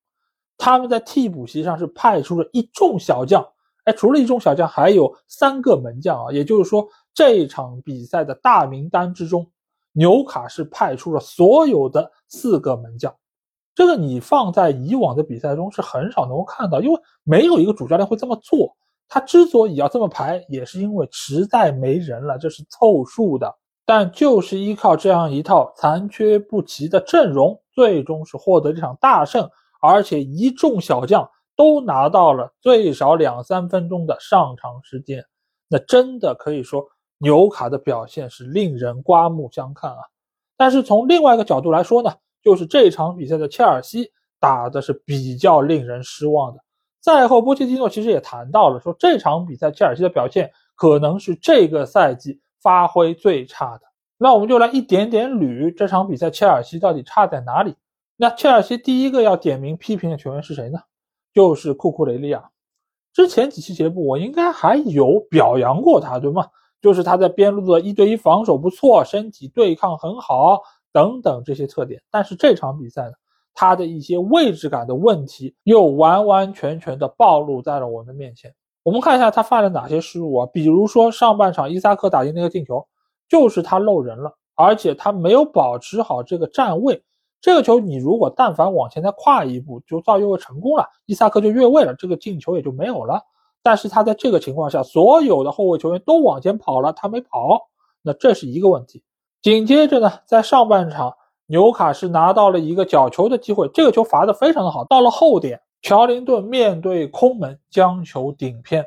[0.57, 3.43] 他们在替补席上是派出了一众小将。
[3.85, 9.49] 哎，除了一众小将，还有三个门将啊，也就是说这场比赛的大名单之中，
[9.97, 13.11] 纽卡是派出了所有的四个门将。
[13.73, 18.75] 这个你放在以往的比赛中是很少能够看到，因为没有一个主教练会这么做。
[19.07, 23.53] 他之所以要这么排，也是因为实在没人了，这是凑数的。
[23.85, 29.49] 但就是依靠这样一套残缺不齐的阵容，最终是获得这场大胜，
[29.81, 35.23] 而且一众小将都拿到了最少两三分钟的上场时间。
[35.69, 36.85] 那真的可以说
[37.19, 39.99] 纽卡的表现是令人刮目相看啊！
[40.55, 42.11] 但是从另外一个角度来说呢？
[42.43, 46.61] 就是这场比赛的切尔西打的是比较令人失望的。
[47.01, 53.81] 赛后，波切蒂诺其实也谈到了，说这场比赛切尔西的表现可能是这个赛季发挥最差的。
[54.17, 57.75] 那我们就来一点点捋这场比赛切尔西到底差在哪里。
[58.15, 60.79] 那切尔西第一个要点名批评的球员是谁呢？
[61.33, 62.49] 就是库库雷利亚。
[63.13, 66.47] 之前几期节目我应该还有表扬过他，对吗？
[66.81, 70.61] 就是他在边路的一对一防守不错，身体对抗很好。
[70.93, 73.11] 等等这些特点，但是这场比赛呢，
[73.53, 78.51] 他的一些位置感的问题又完完全全的暴露在了我们的面前。
[78.81, 80.49] 我们看一下他犯了哪些失误啊？
[80.51, 82.87] 比如说上半场伊萨克打进那个进球，
[83.29, 87.03] 就是他漏人了，而且他没有保持好这个站位。
[87.41, 93.21] 这个球你如果但凡往前再跨一步，就造越位成功了，伊萨克就越位了，这个进球也就没有了。
[93.67, 97.67] 但是他在这个情况下，所有的后卫球员都往前跑了，他没跑，
[98.01, 99.03] 那这是一个问题。
[99.41, 101.13] 紧接着呢，在上半场，
[101.47, 104.85] 纽卡是拿到了一个角球的机会，这个球罚的非常的好。
[104.85, 108.85] 到了后点，乔林顿面对空门将球顶偏，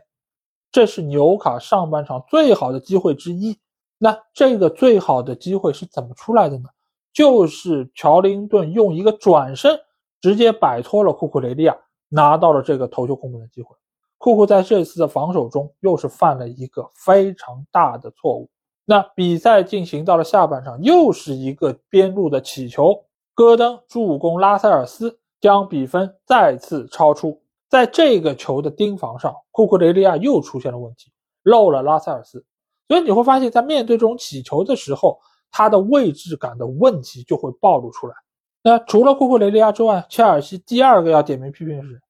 [0.72, 3.58] 这是纽卡上半场最好的机会之一。
[3.98, 6.70] 那这个最好的机会是怎么出来的呢？
[7.12, 9.78] 就是乔林顿用一个转身，
[10.22, 11.76] 直接摆脱了库库雷利亚，
[12.08, 13.76] 拿到了这个头球空门的机会。
[14.20, 18.50] 库库在这次的防守中又是犯了一个非常大的错误。
[18.84, 27.40] 那比赛进行到了下半场，又是一个边路的起球，戈登助攻拉塞尔斯，将比分再次超出。
[27.70, 31.10] 在这个球的盯防上，库库雷利亚又出现了问题，
[31.42, 32.44] 漏了拉塞尔斯。
[32.88, 35.18] 所以你会发现在面对这种起球的时候，
[35.50, 38.14] 他的位置感的问题就会暴露出来。
[38.62, 42.02] 那除了库库雷利亚之外，切尔西第二个要点名批评的是，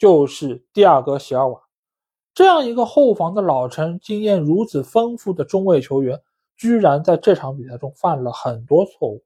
[0.00, 1.60] 就是蒂亚戈席尔瓦。
[2.32, 6.18] 这样一个后防的老臣，经验如此丰富的中卫球员，
[6.56, 9.22] 居然在这场比赛中犯了很多错误。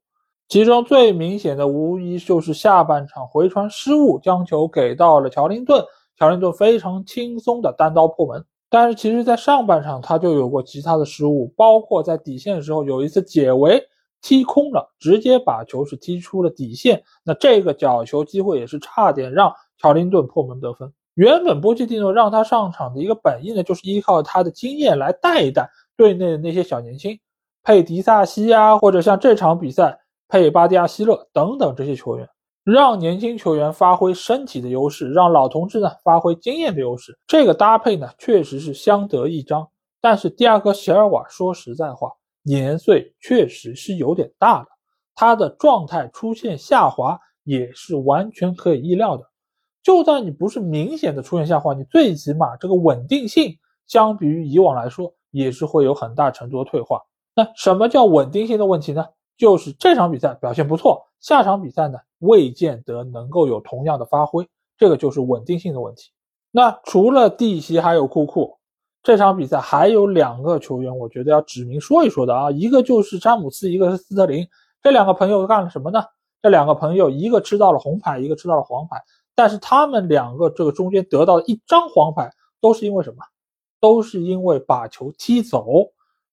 [0.49, 5.81] 其中最明显的，无疑就是下半场回传失误，将球给到了乔林顿。
[6.17, 8.45] 乔林顿非常轻松的单刀破门。
[8.69, 13.81] 但是，其实，在上半场他就有过其他的失误，包括在底线的时候有一次解围
[14.21, 17.01] 踢空了，直接把球是踢出了底线。
[17.23, 20.93] 那这个角球机会也是差点让乔林顿破门得分。
[21.13, 27.17] 原本波切蒂诺让他上场的一个本意呢，就是依靠他的经验来带一带队内的那些小年轻，
[27.63, 32.27] 佩迪萨西啊，或者像这场比赛佩巴蒂亚希勒等等这些球员，
[32.65, 37.17] 让年轻球员发挥身体的优势，让老同志呢发挥经验的优势。
[37.27, 39.65] 这个搭配呢，确实是相得益彰。
[40.01, 42.11] 但是第二个席尔瓦说实在话，
[42.43, 44.67] 年岁确实是有点大了，
[45.15, 49.23] 他的状态出现下滑也是完全可以意料的。
[49.85, 57.03] 就算你不是明显的出现下滑，你最起码这个稳定性相比于以往来说也是会有很大程度的退化。
[57.35, 59.05] 那什么叫稳定性的问题呢？
[59.37, 66.09] 就是这场比赛表现不错，下场比赛呢未见得能够有同样的发挥，这个就是稳定性的问题。
[66.49, 68.57] 那除了蒂西还有库库，
[69.03, 74.47] 这场比赛还有两个球员，我觉得要指明说一说的啊，一个就是詹姆斯，一个是斯特林，
[74.81, 76.01] 这两个朋友干了什么呢？
[76.41, 78.97] 这两个朋友一个吃到了红牌，一个吃到了黄牌。
[79.35, 83.17] 但是他们两个这个中间得到的一张黄牌，都是因为什么？
[83.81, 85.67] 都是因为把球踢走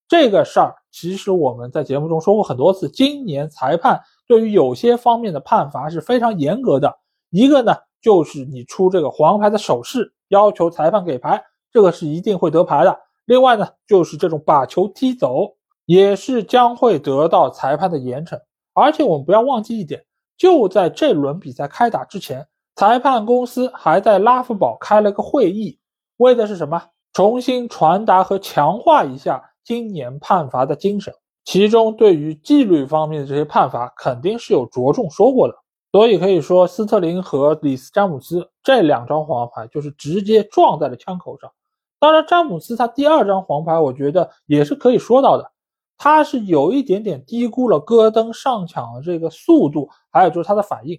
[0.09, 0.75] 这个事儿。
[0.91, 6.95] 其实我们在节目中说过很多次，今年裁判对于有些方面的判罚是非常严格的。
[7.31, 12.99] 一个呢，就是你出这个黄牌的手势，要求裁判给牌，这个是一定会得牌的。
[13.25, 18.39] 另外呢，就是这种把球踢走，也是将会得到裁判的严惩。
[18.75, 20.05] 而且我们不要忘记一点，
[20.39, 22.47] 就在这轮比赛开打之前。
[22.75, 25.79] 裁判公司还在拉夫堡开了个会议，
[26.17, 26.83] 为的是什么？
[27.13, 31.13] 重新传达和强化一下今年判罚的精神。
[31.45, 35.55] 其中对于纪律方面的这些判罚，肯定是有着重说过的。
[35.91, 41.53] 所以可以说，斯特林和里斯詹姆斯这两张黄牌就是直接撞在了枪口上。
[42.01, 45.53] 当然，詹姆斯他第二张黄牌，我觉得也是可以说到的，
[45.99, 50.99] 他是有一点点低估了戈登上抢的这个速度，还有就是他的反应。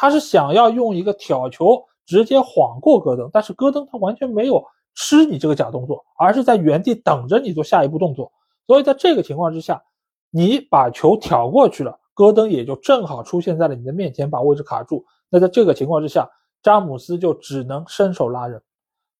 [0.00, 8.32] 他是想要用一个挑球直接晃过戈登，但是戈登他完全没有吃你这个假动作，而是在原地等着你做下一步动作。
[8.66, 9.82] 所以在这个情况之下，
[10.30, 15.04] 你把球挑过去了，戈登也就正好出现在了你的面前，把位置卡住。
[15.28, 16.26] 那在这个情况之下，
[16.62, 18.62] 詹姆斯就只能伸手拉人。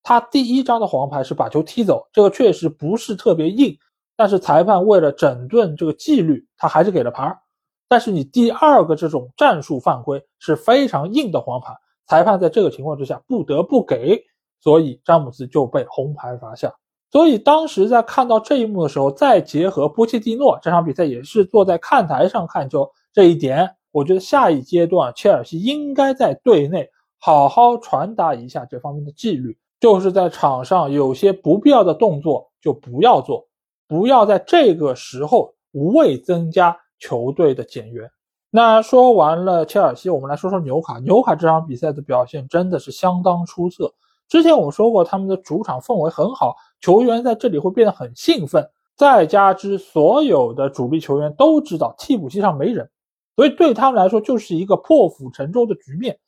[0.02, 3.76] 他第一张的黄牌是把球踢走，这个确实不是特别硬，
[4.16, 7.38] 但是裁判为了整顿这个纪律，他还是给了牌。
[7.90, 11.74] 但是你第二个这种战术犯规是非常硬的黄牌。
[12.06, 14.22] 裁判在这个情况之下不得不给，
[14.60, 16.72] 所以詹姆斯就被红牌罚下。
[17.10, 33.48] 所以当时在看到这一幕的时候，再结合波切蒂诺这场比赛也是坐在看台上看球这一点，我觉得下一阶段切尔西应该在队内好好传达一下这方面的纪律，就是在场上有些不必要的动作就不要做，
[33.88, 38.08] 不要在这个时候无谓增加球队的减员。
[38.50, 40.98] 那说完了切尔西，我们来说说纽卡。
[41.00, 43.92] 纽卡这场比赛的表现真的是相当出色。
[44.28, 48.68] 之前我们说过，他们的主场氛围很好，球员在这里会变得很兴奋。
[48.96, 52.90] 再加之所有的主力球员都知道替补席上没人，
[53.34, 56.18] 所以对他们来说就是一个破釜沉舟的局面。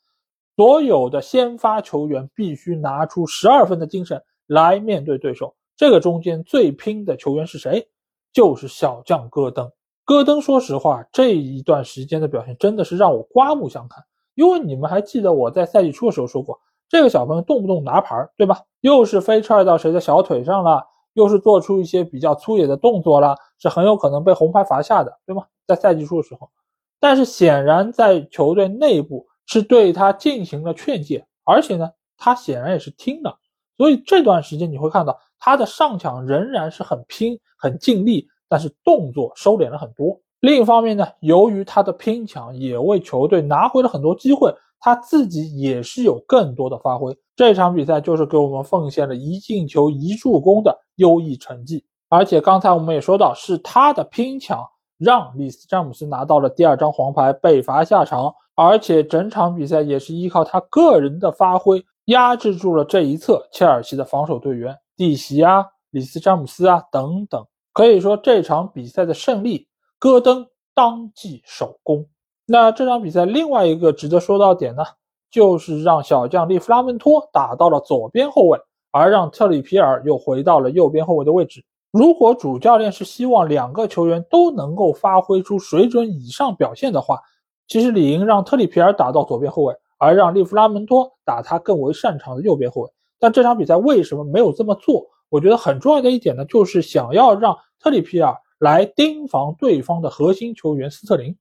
[0.57, 5.55] 所有的先发球员必须拿出十二分的精神来面对对手。
[5.77, 7.89] 这个中间最拼的球员是谁？
[8.33, 9.71] 就是小将戈登。
[10.05, 14.05] 戈登，说实话，这一段时间的表现真的是让我刮目相看。
[14.35, 18.61] 因为你们还记得我在赛季初的时候说过，这个小朋友动不动拿牌，对吧？
[18.81, 25.45] 又是飞踹到谁的小腿上了，又是做出一些比较粗野的动作了，是很有可能被红牌罚下的，对吗？
[25.67, 26.51] 在赛季初的时候，
[26.99, 33.39] 但是显然在球队内部是对他进行了劝诫，而且呢，他显然也是听的。
[33.77, 38.29] 所以这段时间你会看到他的上抢仍然是很拼、很尽力。
[38.53, 40.21] 但是动作收敛了很多。
[40.41, 47.17] 另一方面呢，由于他的拼抢也为球队拿回了很多机会，他自己也是有更多的发挥。
[47.35, 51.83] 这场比赛就是给我们奉献了一进球一助攻的优异成绩。
[52.11, 54.63] 而且刚才我们也说到，是他的拼抢
[54.99, 58.35] 让里斯詹姆斯拿到了第二张黄牌，被罚下场。
[58.55, 67.43] 而且整场比赛也是依靠他个人的发挥压制住了这一侧切尔西的防守队员蒂席啊、里斯詹姆斯啊等等。
[67.73, 72.07] 可以说这场比赛的胜利，戈登当即首功。
[72.45, 74.83] 那这场比赛另外一个值得说到点呢，
[75.31, 78.59] 就是让小将利弗拉门托打到了左边后卫，
[78.91, 81.65] 而让特里皮尔又回到了右边后卫的位置。
[81.91, 87.21] 如果主教练是希望两个球员都能够发挥出水准以上表现的话，
[87.69, 92.91] 其实理应让特里皮尔打到左边后卫，而让利弗拉门托打他更为擅长的右边后卫。
[93.19, 95.07] 但这场比赛为什么没有这么做？
[95.33, 101.35] 我觉得很重要的一点呢，就是想要让特里皮尔来盯防对方的核心球员斯特林。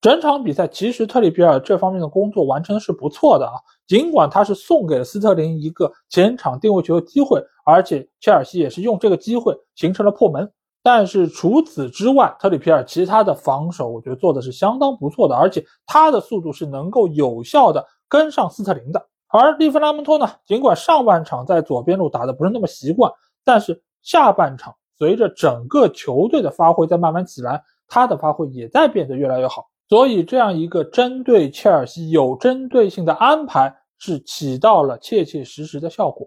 [0.00, 3.52] 整场比赛其实特里皮尔这方面的工作完成的是不错的啊，
[3.86, 10.50] 尽管他是送给了斯特林一个前场定位球的机会，而且切尔西也是用这个机会形成了破门。
[10.82, 19.06] 但是除此之外，特里皮尔其他的防守我觉得做的是相当不错的，而且他的速度是能够有效的跟上斯特林的。
[19.28, 23.12] 而利弗拉门托呢，尽管上半场在左边路打的不是那么习惯。
[23.46, 29.68] 但是下半场随着整个球队的发挥在慢慢起来，他的发挥也在变得越来越好。
[29.88, 36.26] 所以这样一个针对切尔西有针对性的安排是起到了切切实实的效果。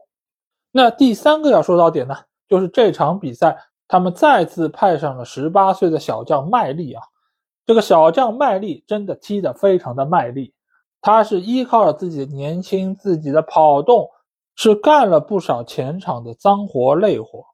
[0.71, 2.15] 那第三个要说到点呢，
[2.47, 7.03] 就是这场比赛他们再次派上了十八岁的小将麦利啊，
[7.65, 10.53] 这个小将麦利真的踢得非常的卖力，
[11.01, 14.09] 他是依靠着自己的年轻、自己的跑动。
[14.61, 17.45] 是干了不少前场的脏活累活，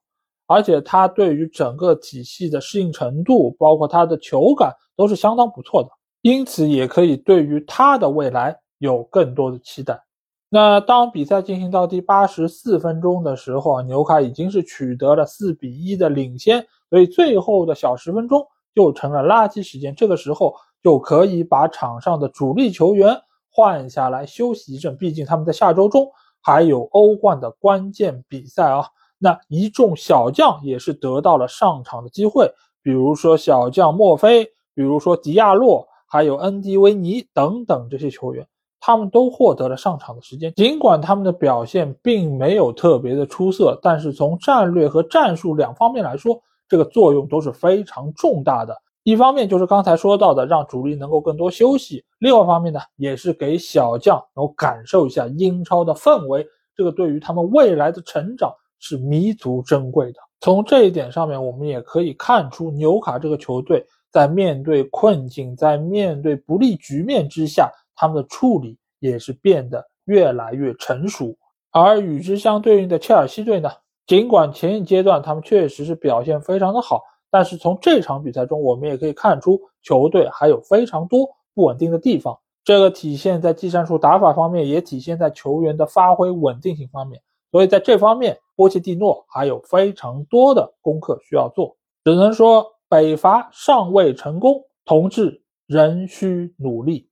[0.47, 5.89] 而且他对于整个体系的适应程度，包括他的球感都是相当不错的，
[6.23, 10.03] 因此也可以对于他的未来有更多的期待。
[10.49, 19.93] 那当比赛进行到第八十四分钟的时候，纽卡已经是取得了四比一的领先，所以最后的小十分钟就成了垃圾时间。
[19.93, 23.15] 这个时候就可以把场上的主力球员
[23.51, 26.09] 换下来休息一阵，毕竟他们在下周中。
[26.45, 28.85] 还有欧冠的关键比赛啊，
[29.17, 32.47] 那一众小将也是得到了上场的机会，
[32.83, 38.45] 比如说小将墨菲，比如说迪亚洛，还有恩迪维尼等等这些球员，
[38.79, 40.53] 他们都获得了上场的时间。
[40.53, 46.39] 尽管他们的表现并没有特别的出色，但是从战略和战术两方面来说，
[46.69, 48.79] 这个作用都是非常重大的。
[49.05, 56.43] 一方面就是刚才说到的，让主力能够更多休息；另外一方面呢，也是给小将能够感受一下英超的氛围。
[56.75, 60.19] 这个对于他们未来的成长是弥足珍贵的。
[60.39, 71.37] 从这一点上面，我们也可以看出，纽卡这个球队在面对困境、在面对不利局面之下，他们的处理也是变得越来越成熟。
[71.69, 73.69] 而与之相对应的切尔西队呢，
[74.07, 77.03] 尽管前一阶段他们确实是表现非常的好，
[77.35, 82.39] 但是从这场比赛中我们也可以看出球队还有非常多不稳定的地方。
[82.63, 87.21] 这个体现在技战术打法方面，也体现在球员的发挥稳定性方面。
[87.51, 91.75] 所以在这方面，波切蒂诺还有非常多的功课需要做。
[92.05, 97.09] 只能说北伐尚未成功，同志仍需努力。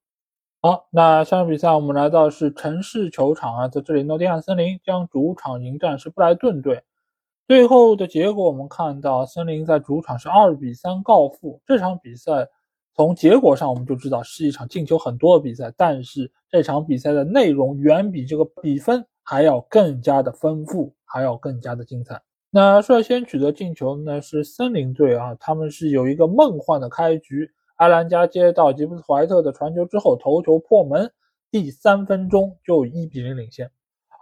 [0.61, 6.81] 好，那下场比赛我们来到是城市球场啊，在这里诺丁汉森林将主场迎战是布莱顿队。
[7.53, 11.61] 最后的结果我们看到，森林在主场是二比三告负。
[11.67, 12.49] 这场比赛
[12.95, 22.19] 从结果上我们就知道是一场进球很多的比赛，但是这场比赛的内容远比这个比分还要更加的丰富，还要更加的精彩。
[22.49, 27.47] 那率先取得进球呢是森林队啊，他们是有一个梦幻的开局。
[27.75, 31.07] 埃兰加接到吉布斯怀特的传球之后，头球破门，
[31.51, 33.69] 第三分钟就一比零领先。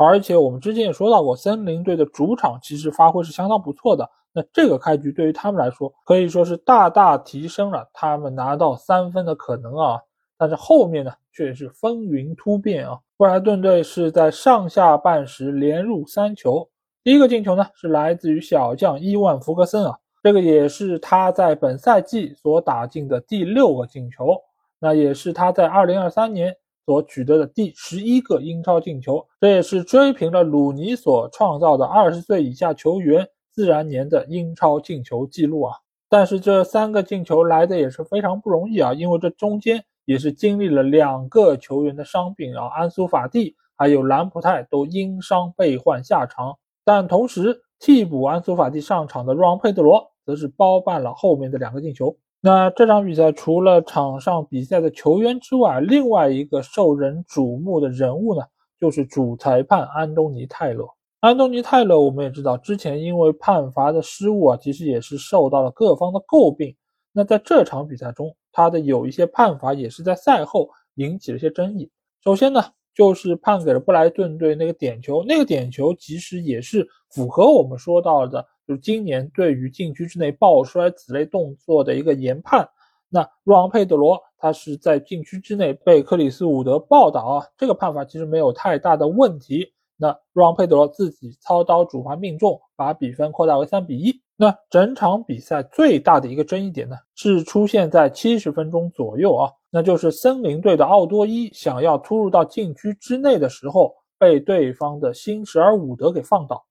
[0.03, 4.09] 而且我们之前也说到过，森林队的主场其实发挥是相当不错的。
[4.33, 9.99] 那这个开局对于他们来说，可以说是大大提升了他们拿到三分的可能啊。
[10.37, 12.97] 但是后面呢，却是风云突变啊！
[13.15, 16.67] 布莱顿队是在上下半时连入三球，
[17.03, 19.99] 第一个进球呢是来自于小将伊万·福格森啊。
[20.23, 24.35] 这个也是他在本赛季所打进的第六个进球，
[24.79, 26.55] 那也是他在二零二三年
[26.91, 35.77] 所取得的第十一个英超进球，这也是追平了鲁尼所创造的二十岁以下球员自然年的英超进球记录啊。
[36.09, 50.11] 但是这三个进球来的也是非常不容易啊，因为这中间也是经历了两个球员的伤病啊，安苏法蒂还有兰普泰都因伤被换下场，但同时替补安苏法蒂上场的若昂佩德罗。
[50.23, 52.15] 则是包办了后面的两个进球。
[52.43, 58.41] 那这场比赛除了场上比赛的球员之外，另外一个受人瞩目的人物呢，
[58.79, 60.83] 就是主裁判安东尼泰勒。
[61.19, 66.75] 安东尼泰勒，我们也知道，之前因为判罚的失误啊，其实也是受到了各方的诟病。
[67.11, 71.91] 那在这场比赛中，他的有一些判罚也是在赛后引起了一些争议。
[72.23, 72.63] 首先呢，
[72.95, 78.43] 就是判给了布莱顿队那个点球，那个点球其实也是符合我们说到的。
[78.71, 82.69] 就今年对于禁区之内抱摔此类动作的一个研判，
[83.09, 89.73] 那若昂佩德罗他是在禁区之内被克里斯伍德抱倒啊，这个判罚其实没有太大的问题。
[89.97, 94.13] 那若昂佩德罗自己操刀主罚命中，把比分扩大为三比一。
[94.37, 106.65] 那整场比赛最大的一个争议点呢，是出现在七十分钟左右啊，那就是森林队的奥多伊想要突入到禁区之内的时候，被对方的辛什尔伍德给放倒。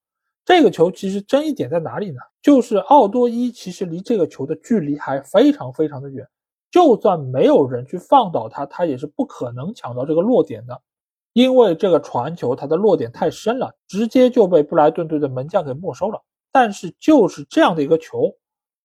[0.44, 2.20] 这个球其实争议点在哪里呢？
[2.42, 6.26] 就是奥多伊其实离这个球的距离还非常非常的远，
[6.70, 10.80] 就算没有人去放倒他，他也是不可能抢到这个落点的，
[11.34, 16.22] 因为这个传球它的落点太深了，直接就被布莱顿队的门将给没收了。
[16.50, 18.34] 但是就是这样的一个球，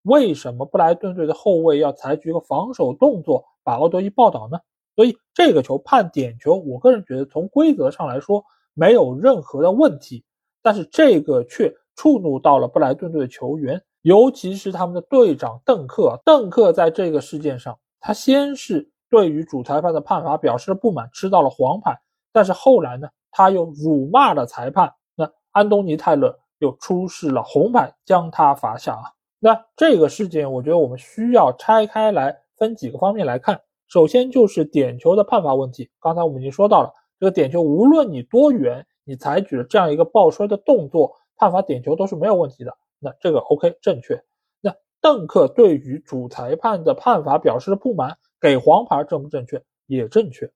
[0.04, 4.60] 为什么布莱顿队的后卫要采取一个防守动作把奥多伊抱倒呢？
[4.96, 8.44] 所以这个球判点球，我个人觉得从规则上来说
[8.74, 10.24] 没有任何的问题。
[10.66, 16.20] 但是这个却触怒到了布莱顿队的球员，尤其是他们的队长邓克。
[16.26, 21.96] 邓克在这个事件上，他先是对于主裁判的判罚表示了不满，吃到了黄牌。
[22.34, 24.92] 但是后来呢，他又辱骂了裁判。
[25.16, 29.14] 那安东尼泰勒又出示了红牌，将他罚下啊。
[29.38, 33.62] 那这个事件，我觉得我们需要拆开来分几个方面来看。
[33.88, 35.92] 首先就是点球的判罚问题。
[36.02, 38.84] 刚才我们已经说到了，这个点球无论你多远。
[39.06, 42.76] 你采取了这样一个抱摔的动作，判罚点球都是没有问题的。
[43.00, 44.22] 那这个 OK 正确。
[44.60, 49.64] 那邓克对于主裁判的判罚表示了不满，给黄牌正不正确？
[49.86, 50.52] 也正确。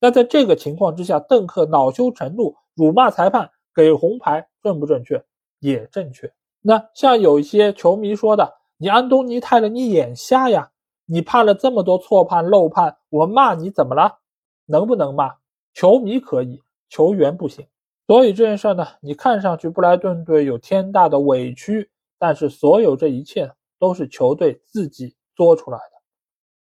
[0.00, 5.22] 那在这个情况之下，邓克恼羞成怒，辱骂裁判，给红牌正不正确？
[5.60, 6.32] 也正确。
[6.60, 10.70] 那像有一些球迷说的，你安东尼泰勒，你眼瞎呀？
[11.04, 14.18] 你判了这么多错判漏判，我骂你怎么了？
[14.66, 15.34] 能不能骂？
[15.74, 17.66] 球迷可以，球员不行。
[18.12, 26.02] 所以这件事呢，你看上去布莱顿队有天大的委屈，但是所有这一切都是球队自己做出来的。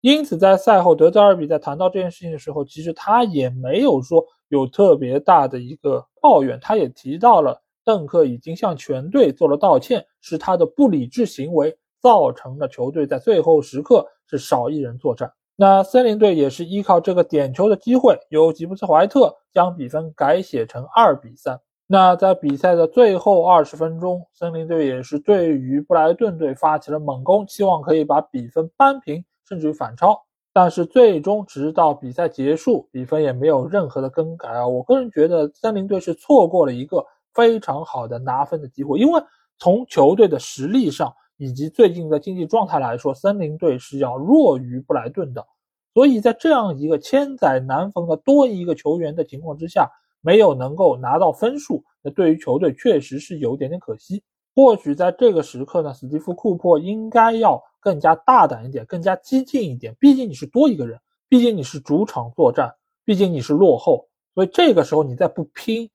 [0.01, 15.31] 因此，在赛后德泽尔比在谈到这件事情的时候，其实他也没有说有特别大的一个抱怨，他也提到了邓克已经向全队做了道歉，是他的不理智行为造成了球队在最后时刻是少一人作战。
[15.55, 21.59] 那森林队也是依靠这个点球的机会，由吉布斯怀特将比分改写成二比三。
[21.87, 30.19] 那在比赛的最后二十分钟，森林队也是对于布莱顿队发起了猛攻，希望可以把比分扳平，甚至于反超。
[30.51, 34.67] 但是最终直到比赛结束，比分也没有任何的更改啊。
[34.67, 39.21] 我个人觉得森林队是错过了一个非常好的拿分的机会，因为
[39.59, 45.45] 从球队的实力上以及最近的竞技状态来说，森林队是要弱于布莱顿的。
[45.93, 49.89] 所以在这样一个千载难逢的多一个球员的情况之下，
[50.21, 54.23] 没有能够拿到分数，那对于球队确实是有点点可惜。
[54.55, 59.95] 或许在这个时刻呢，史蒂夫·库珀应该要更加大胆一点，更加激进一点。
[59.99, 62.73] 毕竟你是多一个人，毕竟你是主场作战，
[63.03, 65.89] 毕竟你是落后，所以这个时候你再不拼，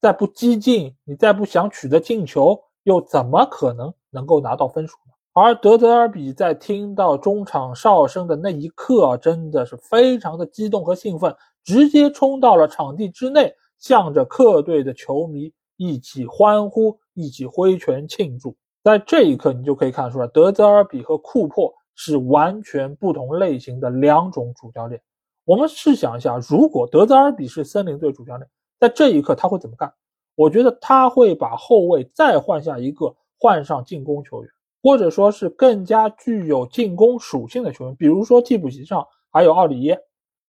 [0.00, 5.12] 再不激进，你再不想取得进球，又怎么可能能够拿到分数呢？
[5.32, 18.56] 而德泽尔比在听到中场哨声的那一刻，真的是非常的激动和兴奋，直接冲到了场地之内，向着客队的球迷一起欢呼，一起挥拳庆祝。
[18.82, 25.00] 在这一刻，你就可以看出来，德泽尔比和库珀是完全不同类型的两种主教练。
[25.44, 28.48] 我们试想一下，如果德泽尔比是森林队主教练，
[28.80, 29.92] 在这一刻他会怎么干？
[30.34, 34.50] 我觉得他会把后卫再换下一个，换上进攻球员。
[34.82, 39.98] 或者说是更加具有进攻属性的球员，比如说替补席上还有奥里耶，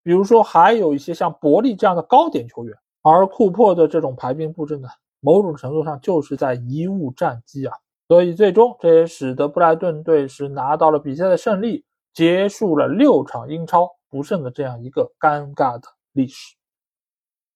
[0.03, 2.77] 比如说还有一些像伯利这样的高点球员。
[3.01, 7.73] 而库珀的这种排兵布阵呢，某种程度上就是在贻误战机啊。
[8.07, 11.83] 所以最终这也使得布莱顿队是拿到了比赛的胜利，
[12.13, 16.58] 结束了六场英超不胜的这样一个尴尬的历史。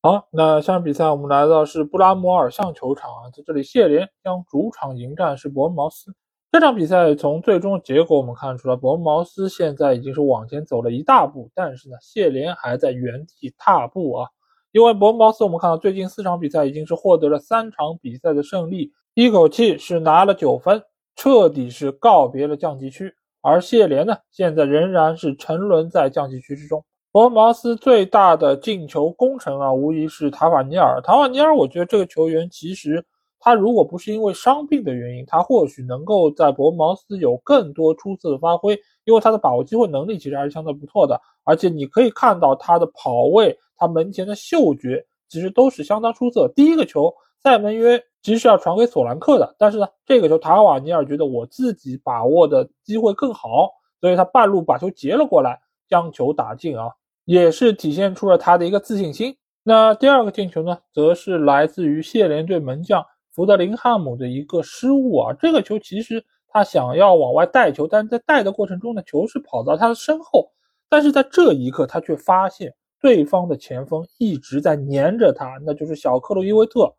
[0.05, 6.13] 好，那下场比赛我们来到是布拉摩尔象球场啊，在这里谢联将主场迎战是伯恩茅斯。
[6.51, 14.27] 这场比赛从最终结果我们看出来，伯恩茅斯现在已经是往前走了一大步，但是呢，谢联还在原地踏步啊。
[14.73, 20.83] 因为伯恩茅斯我们看到最近四场比赛已经是获得了三场比赛的胜利，一口气是拿了九分，
[21.15, 23.15] 彻底是告别了降级区。
[23.39, 26.83] 而谢联呢，现在仍然是沉沦在降级区之中。
[27.13, 30.99] 伯恩茅斯最大的进球功臣啊，无疑是塔瓦尼尔。
[31.03, 33.05] 塔瓦尼尔，我觉得这个球员其实。
[33.39, 46.51] 他如果不是因为伤病的原因，他或许能够在伯恩茅斯有更多出色的发挥，因为他的把握机会能力其实还是相对不错的，而且你可以看到他的跑位，他门前的嗅觉其实都是相当出色。
[46.55, 53.69] 第一个球塞门约其实是要传给索兰克的，但是呢，这个球塔瓦尼尔觉得我自己把握的机会更好，
[54.01, 55.59] 所以他半路把球截了过来，
[55.89, 56.87] 将球打进啊，
[57.25, 59.35] 也是体现出了他的一个自信心。
[59.63, 63.05] 那第二个进球呢，则是来自于谢联队门将。
[63.31, 70.51] 福德林汉姆的一个失误啊，这个球其实他想要往外带球，但是在带的过程中呢，球是跑到他的身后，
[70.87, 72.71] 但是在这一刻他却发现
[73.01, 76.93] 对方的前锋一直在黏着他，那就是小克鲁伊维特。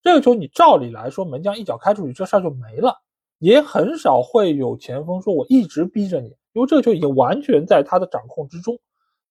[0.00, 2.94] 这个球你照理来说门将一脚开出去，这事儿就没了，
[3.40, 8.78] 也很少会有前锋说我一直逼着你，因为这个球已经完全在他的掌控之中。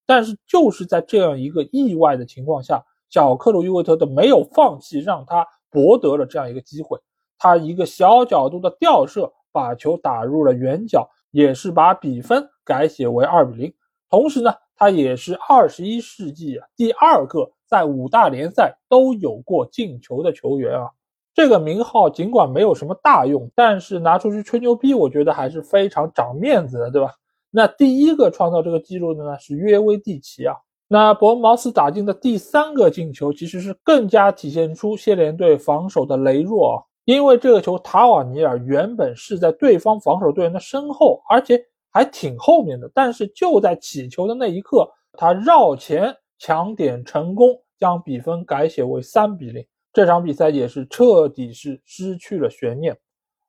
[0.06, 5.48] 但是就是在这样一个意外的情况下，小克鲁伊维特都没有放弃，让他。
[5.74, 7.00] 博得了这样一个机会，
[7.40, 13.74] 他一个小角度的吊射，把球打入了远角，也是把比分改写为二比零。
[14.08, 20.92] 同时呢，他也是二十一世纪第二个在五大联赛都有过进球的球员啊。
[21.34, 27.16] 这个名号尽管没有什么大用，但是拿出去吹牛逼，我觉得还是非常长面子的，对吧？
[27.56, 30.56] 那第一个创造这个记录的呢，是约维蒂奇啊。
[30.88, 36.76] 那伯恩茅斯打进的第三个进球，其实是更加体现出谢联队防守的羸弱啊！
[37.06, 49.64] 因为这个球塔瓦尼尔原本是在对方防守队员的身后，而且还挺后面的，但是就在起球的那一刻，他绕前抢点成功，将比分改写为三比零。
[49.94, 52.98] 这场比赛也是彻底是失去了悬念。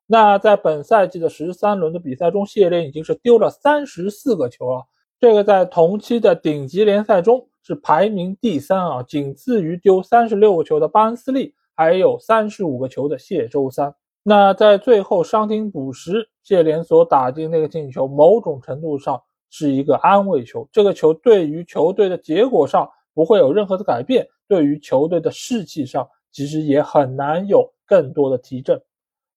[0.06, 4.84] 那在本赛季的十三轮的比赛中，谢联已经是丢了三十四个球了。
[5.18, 13.94] 这个在同期的顶级联赛中是排名第三啊，仅次于丢三十六个球的巴恩斯利，还有三十五个球的谢周三。
[14.22, 20.68] 那在最后伤停补时，谢联所打进那个进球，某种程度上是一个安慰球。
[20.70, 28.78] 这个球对于球队的结果上不会有任何的改变，对于球队的士气上其实也很难有更多的提振。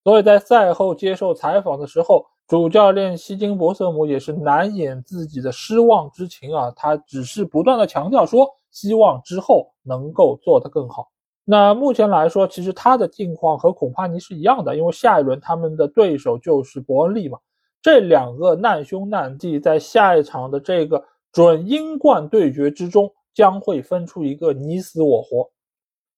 [0.08, 2.26] 所以在赛后接受采访的时候。
[2.48, 11.10] 主教练希金伯瑟姆也是难掩自己的失望之情啊，他只是不断的强调说，希望之后能够做得更好。
[11.44, 17.38] 那目前来说，其实他的境况和孔帕尼是一样的，因为下一轮他们的对手就是伯恩利嘛。
[17.82, 21.04] 这两个难兄难弟在下一场的这个
[21.34, 25.50] 准英冠对决之中，将会分出一个你死我活，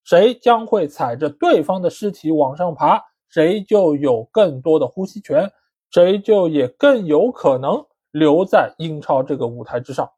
[0.04, 5.50] 谁将会踩着对方的尸体往上爬，谁就有更多的呼吸权。
[5.92, 10.08] 谁就也更有可能留在英超这个舞台之上。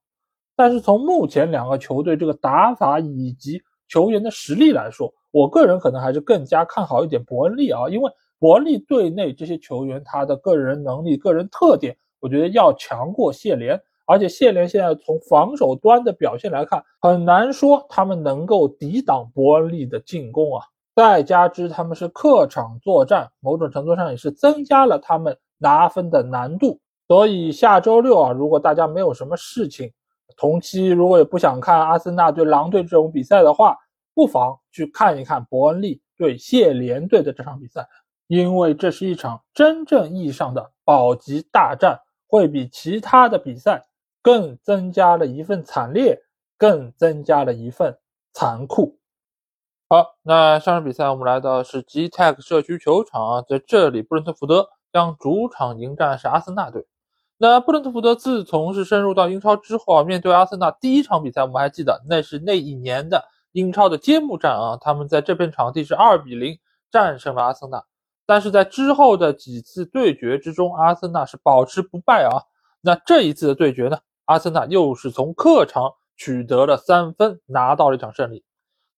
[0.55, 13.81] 但是从目前两个球队这个打法以及球员的实力来说，我个人可能还是更加看好一点伯恩利啊，因为伯恩利队内这些球员他的个人能力、个人特点，我觉得要强过谢联。
[14.05, 20.67] 而且谢联现在从防守端的表现来看，很难说他们能够抵挡伯恩利的进攻啊。
[20.95, 26.81] 再加之他们是客场作战，某种程度上也是增加了他们拿分的难度。
[27.09, 29.93] 所以下周六啊，如果大家没有什么事情，
[30.37, 33.77] 同期如果也不想看阿森纳对狼队这种比赛的话，
[34.15, 37.89] 不妨去看一看伯恩利对谢联队的这场比赛，
[38.27, 43.85] 因为这是一场真正意义上的保级大战，会比其他的比赛。
[44.25, 46.17] 更增加了一份惨烈，
[46.57, 47.99] 更增加了一份
[48.33, 48.97] 残酷。
[49.93, 56.87] 好，那上场比赛我们来到是 G Tech 社区球场啊，在这里布伦特福德将主场迎战是阿森纳队。
[57.37, 63.23] 那布伦特福德自从是深入到英超之后啊，面对阿森纳第一场比赛，我们还记得那是那一年的
[63.53, 66.59] 英超的揭幕战啊，他们在这片场地是二比零
[66.91, 67.85] 战胜了阿森纳。
[68.25, 72.41] 但是在之后的几次对决之中，阿森纳是保持不败啊。
[72.81, 73.99] 那这一次的对决呢？
[74.25, 78.43] 阿森纳又是从客场取得了三分，拿到了一场胜利。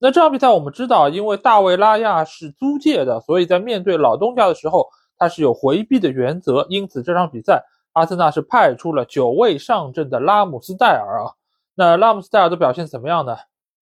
[0.05, 4.87] 那这场比赛我们知道，因为大卫拉亚是租借的，所以在面对老东家的时候，
[5.17, 6.67] 他是有回避的原则。
[6.69, 11.33] 因此这场比赛，阿森纳是派出了久未上阵的拉姆斯戴尔啊。
[11.75, 13.35] 那拉姆斯戴尔的表现怎么样呢？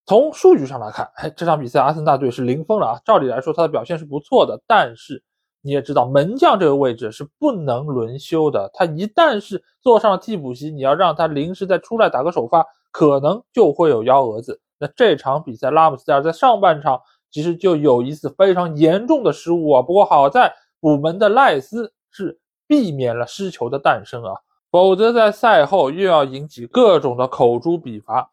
[0.05, 2.99] 从数据上来看，哎，这场比赛阿森纳队是零封了啊。
[3.03, 5.21] 照理来说，他的表现是不错的，但是。
[5.65, 8.69] 你也知道，门将这个位置是不能轮休的。
[8.73, 14.59] 他一旦是坐上了替补席，你要让他临时再出来打个首发，可能就会有幺蛾子。
[14.83, 16.99] 那这场比赛，拉姆斯戴尔在上半场
[17.31, 19.81] 其实就有一次非常严重的失误啊。
[19.81, 24.33] 不过好在补门的赖斯是避免了失球的诞生啊，
[24.69, 28.31] 否则在赛后又要引起各种的口诛笔伐。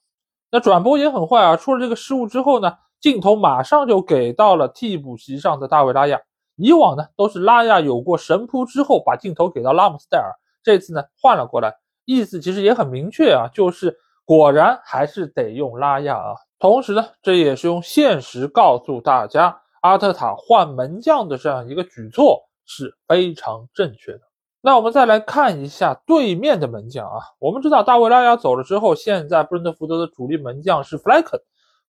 [0.51, 6.20] 那转播也很坏啊，出了这个失误之后呢，镜头马上就给到了替补席上的大卫拉亚。
[6.57, 10.32] 以往呢都是拉亚有过神扑之后把镜头给到拉姆斯戴尔，
[10.64, 16.35] 这次呢换了过来，意思其实也很明确啊，就是果然还是得用拉亚啊。
[16.59, 24.21] 同时呢，这也是用现实告诉大家，阿特塔换门将的这样一个举措是非常正确的。
[24.62, 31.41] 那我们再来看一下对面的门将啊，我们知道大卫拉亚走了之后，现在布伦特福德的主力门将是弗莱肯。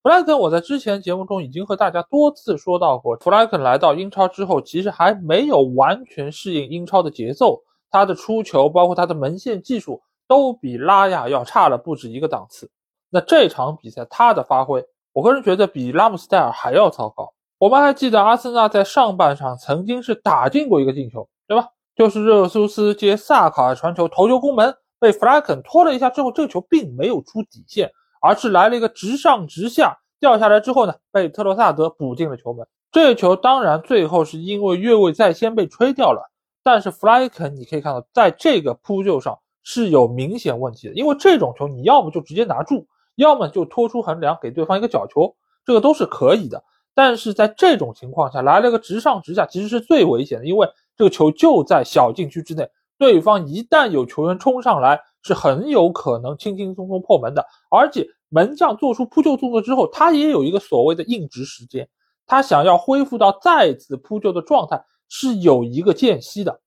[0.02, 7.62] 弗莱肯，我在之前节目中已经和大家多次说到过，弗莱肯来到英超之后，其实还没有完全适应英超的节奏，
[7.92, 10.02] 他的出球，包括他的门线技术，
[10.32, 12.72] 都比拉亚要差了不止一个档次。
[13.10, 17.34] 那这场比赛他的发挥，我个人觉得比拉姆斯戴尔还要糟糕。
[17.58, 21.68] 我们还记得阿森纳在上半场曾经是打进过一个进球，对吧？
[21.98, 27.92] 就是热苏斯接萨卡传球，头球攻门，被弗莱肯拖了一下之后，这个球并没有出底线。
[28.22, 32.66] 而是来了一个直上直下，掉下来之后呢，被特罗萨德补进了球门。
[32.92, 36.32] 这球当然最后是因为越位在先被吹掉了，
[36.64, 45.36] 但是弗莱肯你可以看到，在这个扑救上是有明显问题的，因为这种球你要么就直接拿住，要么就拖出横梁给对方一个角球，
[45.66, 46.64] 这个都是可以的。
[46.94, 55.00] 但是在这种情况下来了个直上直下，其实是最危险的，因为这个球就在小禁区之内，对方一旦有球员冲上来。
[55.24, 61.88] 是很有可能轻轻松松破门的，而且门将做出扑救动作之后，他也有一个所谓的硬直时间，
[62.26, 66.60] 他想要恢复到再次扑救的状态是有一个间隙的，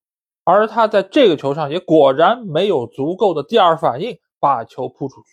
[0.44, 5.28] 而他在这个球上也果然没有足够的第二反应把球扑出去，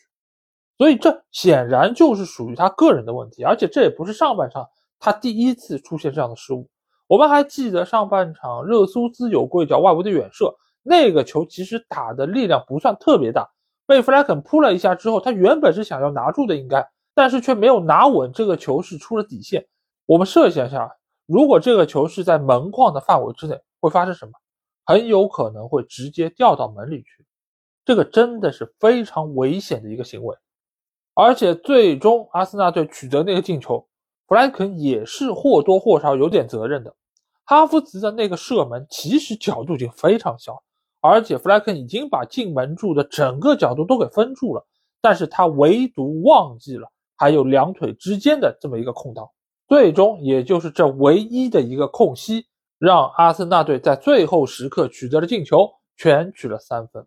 [0.77, 4.65] 所以这显然就是属于他个人的问题，而且这也不是上半场
[4.99, 6.69] 他第一次出现这样的失误。
[7.07, 10.55] 我们还记得上半场热苏斯有过一脚外围的远射。
[10.83, 13.47] 那个球其实打的力量不算特别大，
[13.85, 16.83] 被弗莱肯扑了一下之后，他原本是想要拿住的，应该，
[17.13, 18.31] 但是却没有拿稳。
[18.31, 19.63] 这个球是出了底线。
[20.07, 20.89] 我们设想一下，
[21.27, 24.31] 如果这个球是在门框的范围之内，会发生什么？
[24.85, 27.25] 很有可能会直接掉到门里去。
[27.85, 30.35] 这个真的是非常危险的一个行为。
[31.13, 33.87] 而且最终阿森纳队取得那个进球，
[34.27, 36.95] 弗莱肯也是或多或少有点责任的。
[37.43, 40.63] 哈弗茨的那个射门其实角度已经非常小。
[41.03, 44.63] 而且弗莱肯已经把进门柱的整个角度都给封住了，
[45.01, 49.27] 但是他唯独忘记了还有两腿之间的这么一个空档，
[49.67, 52.45] 最终也就是这唯一的一个空隙，
[52.81, 57.05] 让阿森纳队在最后时刻取得了进球，全取了三分。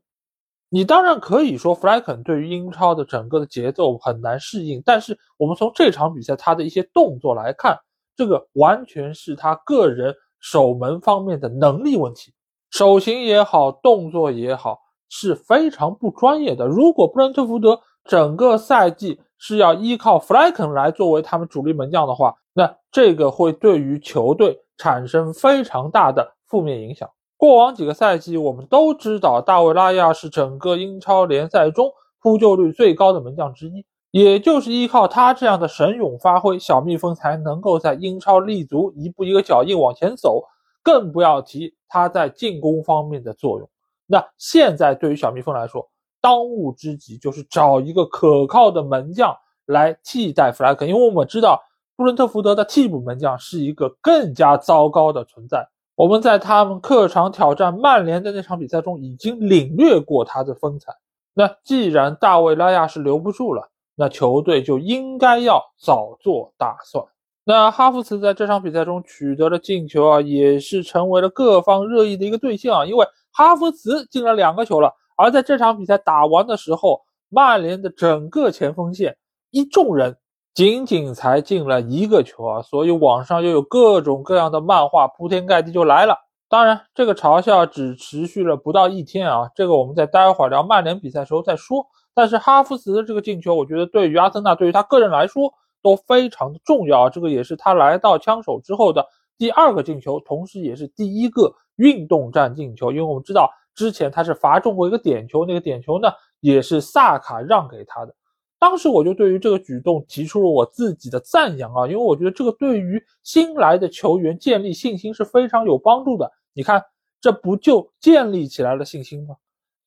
[0.69, 7.77] 你当然可以说弗莱肯对于英超的整个的节奏很难适应，但是我们从这场比赛他的一些动作来看，
[8.17, 12.33] 这个完全是他个人守门方面的能力问题。
[12.71, 16.69] 手型也好，动作也好，是非常不专业的。
[16.69, 27.09] 如果布伦特福德整个赛季是要依靠弗莱肯来作为他们主力门将的话，那这个会对于球队产生非常大的负面影响。
[27.37, 31.91] 过往几个赛季，我们都知道大卫拉亚是整个英超联赛中
[32.23, 40.45] 扑救率最高的门将之一，也就是依靠他这样的神勇发挥，小蜜蜂才能够在英超立足，一步一个脚印往前走。
[40.83, 43.67] 更不要提他在进攻方面的作用。
[44.07, 45.89] 那现在对于小蜜蜂来说，
[46.21, 51.59] 当务之急就是找一个可靠的门将来替代弗莱肯，因为我们知道
[51.97, 55.69] 布伦特福德的替补门将是一个更加糟糕的存在。
[55.95, 60.93] 我们在他们客场挑战曼联的那场比赛中已经领略过他的风采。
[61.35, 67.05] 那既然大卫拉亚是留不住了，那球队就应该要早做打算。
[67.45, 72.87] 那哈弗茨在这场比赛中取得了进球啊，也是成为了各方热议的一个对象啊。
[72.87, 79.17] 因为哈弗茨进了两个球了，而在这场比赛打完的时候，曼联的整个前锋线
[79.51, 80.17] 一众人。
[80.55, 86.19] 仅仅才进了一个球啊，所以网上又有各种各样的漫画铺天盖地就来了。
[86.49, 91.85] 当然，这个嘲笑只持续了不到一天啊，这个我们在待会儿聊曼联比赛时候再说。
[92.15, 95.53] 但是哈弗茨的这个进球，我觉得对于阿森纳，对于他个人来说
[95.83, 97.11] 都非常的重要啊。
[97.11, 99.05] 这个也是他来到枪手之后的
[99.37, 102.93] 第二个进球，同时也是第一个运动战进球。
[102.93, 108.15] 因为我们知道之前他是罚中过一个点球，那个点球呢也是萨卡让给他的。
[108.59, 116.31] 当时我就对于这个举动提出了我自己的赞扬啊，因为我觉得这个对于新来的球员建立信心是非常有帮助的。
[116.55, 116.83] 你看，
[117.21, 119.37] 这不就建立起来了信心吗？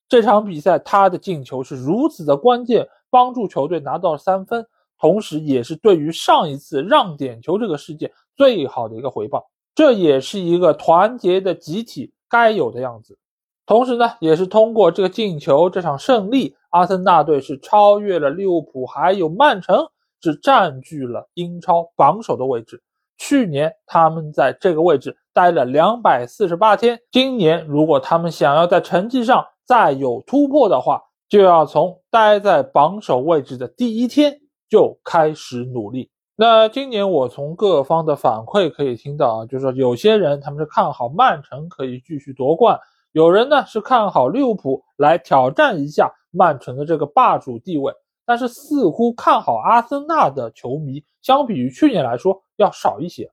[0.08, 4.64] 这场比赛他的进球是如此的关键，帮助球队拿到了三分，
[5.00, 9.50] 同时也是对于上一次让点球这个事件最好的一个回报。
[9.74, 13.18] 这也是一个团结的集体该有的样子。
[13.66, 16.54] 同时呢，也是通过这个进球，这场胜利。
[16.70, 19.86] 阿森纳队是超越了利物浦，还有曼城，
[20.20, 22.82] 是占据了英超榜首的位置。
[23.16, 36.10] 去年他们在这个位置待了两百四十八天，今年如果他们想要在成绩上再有突破的话，就要从待在榜首位置的第一天就开始努力。
[36.36, 42.78] 那今年我从各方的反馈可以听到啊，就是说有些人他们是看好曼城可以继续夺冠，
[43.10, 46.12] 有人呢是看好利物浦来挑战一下。
[46.30, 47.92] 曼城的这个霸主地位，
[48.24, 53.30] 但是似乎看好阿森纳的球迷，相比于去年来说要少一些。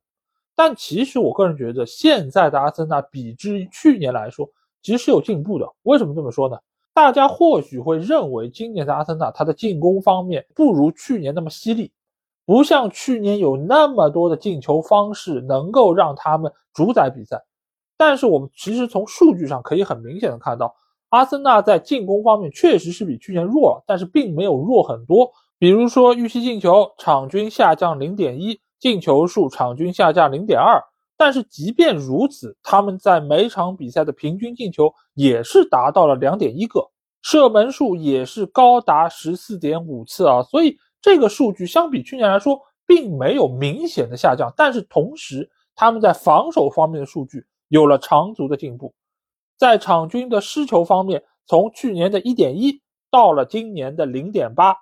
[0.55, 4.49] 但其实我个人觉得，现在的阿森纳比之于去年来说，
[4.81, 5.69] 其实是有进步的。
[5.83, 6.57] 为什么这么说呢？
[6.93, 11.91] 大家或许会认为，今年的阿森纳他的进攻方面不如去年那么犀利，
[12.45, 17.43] 不像去年有那么多的进球方式能够让他们主宰比赛。
[17.97, 20.73] 但是我们其实从数据上可以很明显的看到。
[21.09, 25.31] 阿森纳在进攻方面确实是比去年弱了，但是并没有弱很多。
[25.57, 30.83] 比如说预期进球场均下降零点一，进球数场均下降零点二。
[31.17, 36.89] 但是即便如此，他们在每场比赛的平均进球也是达到了两点一个，
[37.21, 40.43] 射门数也是高达十四点五次啊。
[40.43, 44.51] 所以这个数据相比去年来说，并没有明显的下降。
[44.57, 48.93] 但是同时，他们在防守方面的数据有了长足的进步。
[49.57, 54.75] 在场均的失球方面，从去年的一点一到了今年的零点八，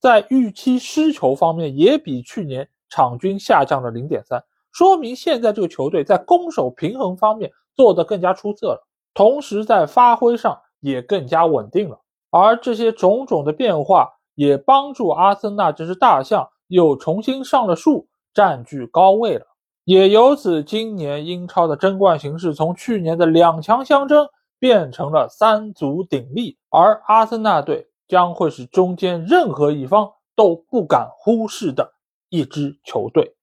[0.00, 12.00] 在预期失球方面也比去年场均下降了零点三，说明现在这个球队在攻守平衡方面做得更加出色了，同时在发挥上也更加稳定了。
[12.30, 19.46] 而这些种种的变化也帮助阿森纳这只大象又重新上了树，占据高位了。
[19.88, 24.28] 也由此，今年英超的争冠形势从去年的两强相争
[24.58, 31.94] 变成了三足鼎立，而阿森纳队将会是中间任何一方都不敢忽视的
[32.28, 33.34] 一支球队。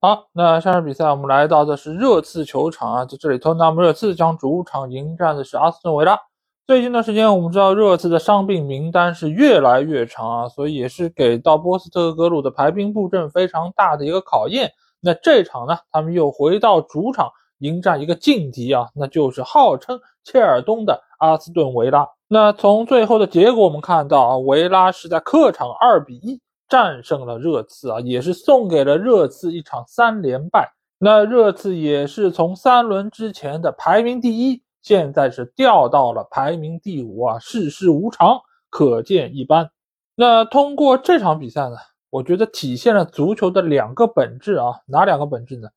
[0.00, 6.18] 好，那下场比赛我们来到的是热刺球场啊，在这里，托纳姆热刺将主场迎战的是阿斯顿维拉。
[6.66, 14.72] 最近段时间，我们知道热刺的伤病名单是越来越长啊，所以也是给到波斯特格鲁的排兵布阵非常大的一个考验。
[15.04, 22.08] 那这场呢，他们又回到主场迎战一个劲敌啊，那就是号称切尔东的阿斯顿维拉。
[22.26, 26.40] 那从最后的结果我们看到啊，维拉是在客场二比一
[26.70, 30.72] 战胜了热刺啊，也是送给了热刺一场三连败。
[30.98, 38.40] 那热刺也是从三轮之前的排名第一，现在是掉到了排名第五啊，世事无常，
[38.70, 39.70] 可见一斑。
[40.16, 41.76] 那通过这场比赛呢？
[42.14, 45.68] 我觉得体现了足球的两个本质啊，哪两个本质呢？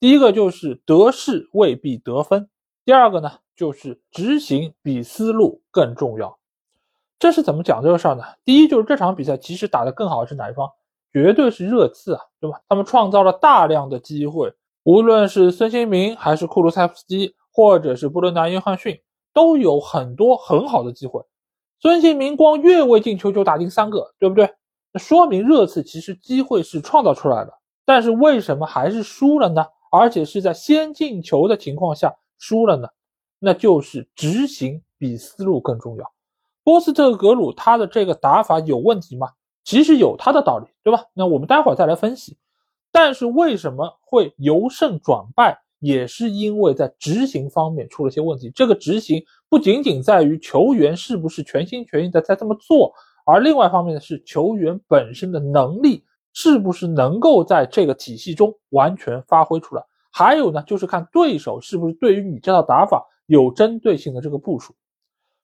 [0.00, 2.48] 第一个就是得势未必得分，
[2.82, 6.38] 第二个呢就是执行比思路更重要。
[7.18, 8.22] 这是怎么讲这个事儿呢？
[8.42, 10.66] 第一，就是这场比赛其实打得更好的是哪一方？
[11.12, 12.58] 绝对是热刺啊，对吧？
[12.70, 14.50] 他们创造了大量的机会，
[14.84, 18.98] 无论是孙兴民还是库卢塞夫斯基，或者是布伦纳约翰逊，
[19.34, 21.22] 都有很多很好的机会。
[21.82, 24.54] 孙兴民光越位进球就打进三个，对不对？
[24.92, 27.52] 那说明热刺其实机会是创造出来的，
[27.84, 29.64] 但是为什么还是输了呢？
[29.90, 32.88] 而且是在先进球的情况下输了呢？
[33.38, 36.12] 那就是执行比思路更重要。
[36.64, 39.28] 波斯特格鲁他的这个打法有问题吗？
[39.64, 41.04] 其实有他的道理，对吧？
[41.14, 42.36] 那我们待会儿再来分析。
[42.90, 48.50] 但是为什么会由胜转败，也是因为在执行方面出了些问题。
[48.54, 52.92] 这个执行不仅仅在于球员是不是全心全意的在这么做，
[53.24, 59.82] 而另外一方面呢是球员本身的能力是不是能够在这个体系中完全发挥出来。
[60.10, 64.74] 还有呢，就是看对手是不是对于你这套打法有针对性的这个部署。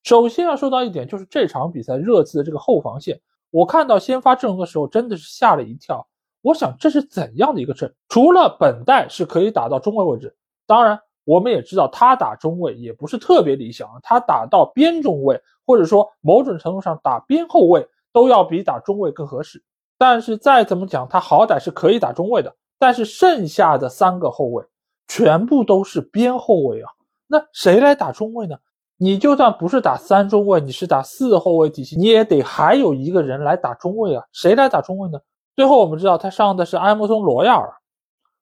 [0.03, 3.20] 首先要说到一点，就是这场比赛热刺的这个后防线，
[3.51, 6.07] 我看到先发阵容的时候真的是吓了一跳。
[6.41, 7.93] 我想这是怎样的一个阵？
[8.09, 19.62] 除了本代是可以打到中卫位置，当然我们也知道他打中卫也不是特别理想，他打到边中卫或者说某种程度上打边后卫都要比打中卫更合适。
[19.99, 22.57] 但是再怎么讲，他好歹是可以打中卫的。
[22.79, 24.64] 但是剩下的三个后卫
[25.09, 26.89] 全部都是边后卫啊，
[27.27, 28.57] 那谁来打中卫呢？
[28.97, 34.25] 你就算不是打三中卫，你是打四后卫体系，你也得还有一个人来打中卫啊。
[34.33, 35.21] 谁来打中卫呢？
[35.55, 37.75] 最后我们知道他上的是埃默松·罗亚尔，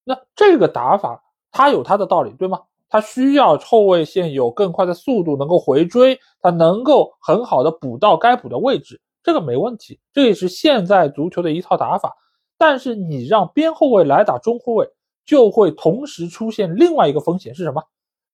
[0.04, 2.60] 那这个打法他有他的道理，对吗？
[2.88, 12.14] 他需要后卫线有更快的速度，能够回追，他能够很好的补到该补的位置，这个没问题，这也是现在足球的一套打法。
[12.56, 14.88] 但是你让边后卫来打中后卫，
[15.24, 17.82] 就会同时出现另外一个风险是什么？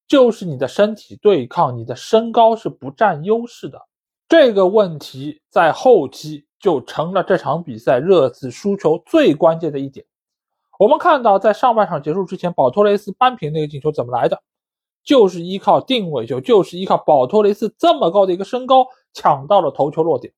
[0.07, 3.80] 就是你的身体对抗，你的身高是不占优势的。
[4.28, 10.05] 这个问题在后期就成了这场比赛热刺输球最关键的一点。
[10.82, 14.42] 我们看到，在上半场结束之前，保托雷斯扳平那个进球怎么来的？
[15.04, 20.34] 就是依靠定位球，就是依靠保托雷斯这么高的一个身高抢到了头球落点。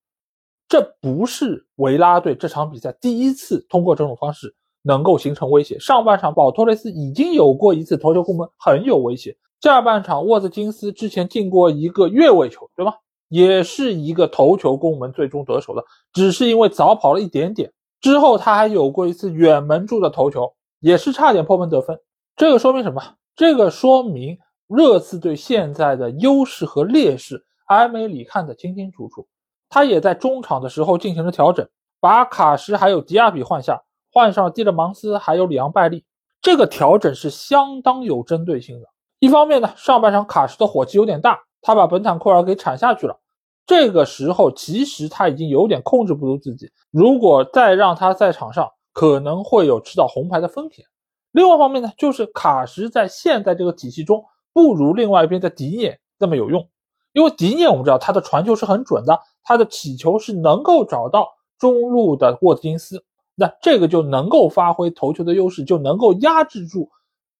[0.69, 5.79] 这不是维拉队这场比赛第一次通过这种方式能够形成威胁。
[5.79, 9.35] 上半场保托雷斯已经有过一次头球攻门，很有威胁。
[9.63, 12.97] 下半场，沃兹金斯之前进过一个越位球，对吧？
[13.31, 15.83] 也是一个头球攻门，最终得手的，
[16.13, 17.73] 只是因为早跑了一点点。
[18.05, 21.99] 之后他还有过一次远门柱的头球，也是差点破门得分。
[22.37, 23.03] 这个说明什么？
[23.35, 24.39] 这个说明
[24.69, 29.27] 热刺队现在的优势和劣势，埃梅里看得清清楚楚。
[29.71, 31.67] 他也在中场的时候进行了调整，
[31.99, 33.81] 把卡什还有迪亚比换下，
[34.13, 36.05] 换上蒂勒芒斯还有里昂拜利。
[36.43, 38.87] 这个调整是相当有针对性的。
[39.19, 43.19] 一方面呢，上半场卡什的火气有点大，他把本坦库尔给铲下去了。
[43.67, 50.85] 这个时候其实他已经有点控制不住自己，如果再让他在场上，可能会有吃到红牌的风险。
[51.33, 56.69] 另外一方面呢，就是卡什在现在这个体系中不如另外一边的迪涅那么有用，
[57.13, 63.05] 因为迪涅我们知道他的传球是很准的，他的起球是能够找到中路的沃特金斯，
[63.35, 66.91] 那这个就能够发挥头球的优势，就能够压制住。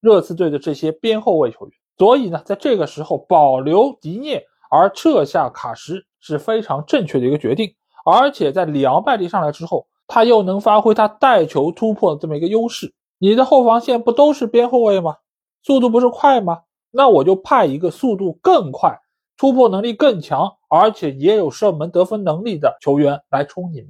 [0.01, 7.75] 热刺队的这些边后卫球员，所以呢，在这个时候保留迪涅而撤下卡什是非常正确的一个决定。
[8.05, 12.93] 而且在里昂拜利上来之后，他又能发挥他带球突破的这么一个优势。
[13.17, 15.17] 你的后防线不都是边后卫吗？
[15.63, 16.61] 速度不是快吗？
[16.91, 18.99] 那我就派一个速度更快、
[19.37, 23.89] 突破能力更强，而且也有射门得分能力的球员来冲你们。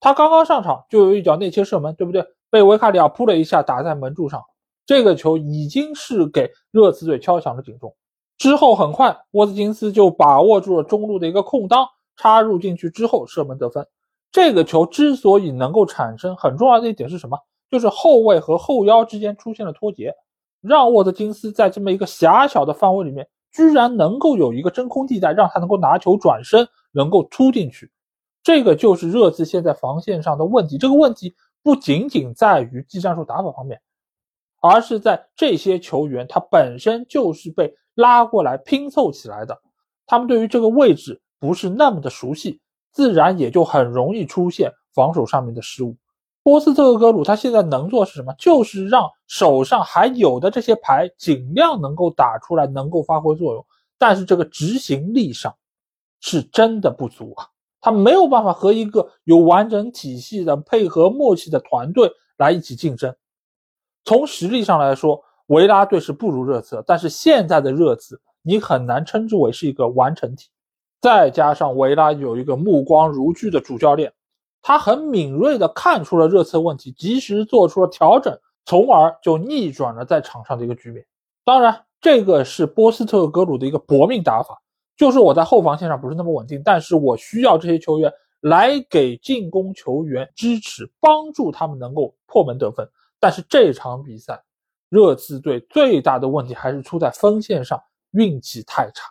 [0.00, 2.24] 他刚刚上场就有一脚内切射门，对不对？
[2.50, 4.42] 被维卡里奥扑了一下，打在门柱上。
[4.86, 7.94] 这个球已经是给热刺队敲响了警钟。
[8.38, 11.86] 之后很快，沃兹金斯就把握住了中路的一个空当，
[12.16, 13.86] 插入进去之后射门得分。
[14.30, 17.36] 这个球之所以能够产生，很重要的一点是什么？
[17.68, 20.14] 就是后卫和后腰之间出现了脱节，
[20.60, 27.90] 让沃兹金斯在这么一个狭小的范围里面，居然能够有一个真空地带，让他能够拿球转身，能够突进去。
[28.42, 30.78] 这个就是热刺现在防线上的问题。
[30.78, 33.80] 这个问题不仅仅在于技战术打法方面。
[34.60, 39.60] 而是在这些球员，他本身就是被拉过来拼凑起来的，
[40.06, 42.60] 他们对于这个位置不是那么的熟悉，
[42.92, 45.96] 自然也就很容易出现防守上面的失误。
[46.44, 48.32] 波斯特格鲁他现在能做是什么？
[48.38, 53.66] 就是让手上还有的这些牌尽量能够打出来，能够发挥作用。
[53.98, 55.52] 但是这个执行力上
[56.20, 57.48] 是真的不足啊，
[57.80, 63.12] 他没有办法和一个有完整体系的配合默契的团队来一起竞争。
[64.04, 70.48] 从实力上来说，维拉队是不如热刺，但是现在的热刺你很难称之为是一个完成体。
[71.00, 74.12] 再加上维拉有一个目光如炬的主教练，
[74.62, 81.06] 他很敏锐地看出了热刺问题，及时做出了调整，从而就逆转了在场上的一个局面。
[81.44, 84.60] 当然，这个是波斯特格鲁的一个搏命打法，
[84.96, 92.86] 就是我在后防线上不是那么稳定，但是我需要这些球员来给进攻球员支持，帮助他们能够破门得分。
[93.20, 94.42] 但是这场比赛，
[94.88, 97.80] 热刺队最大的问题还是出在锋线上，
[98.12, 99.10] 运气太差。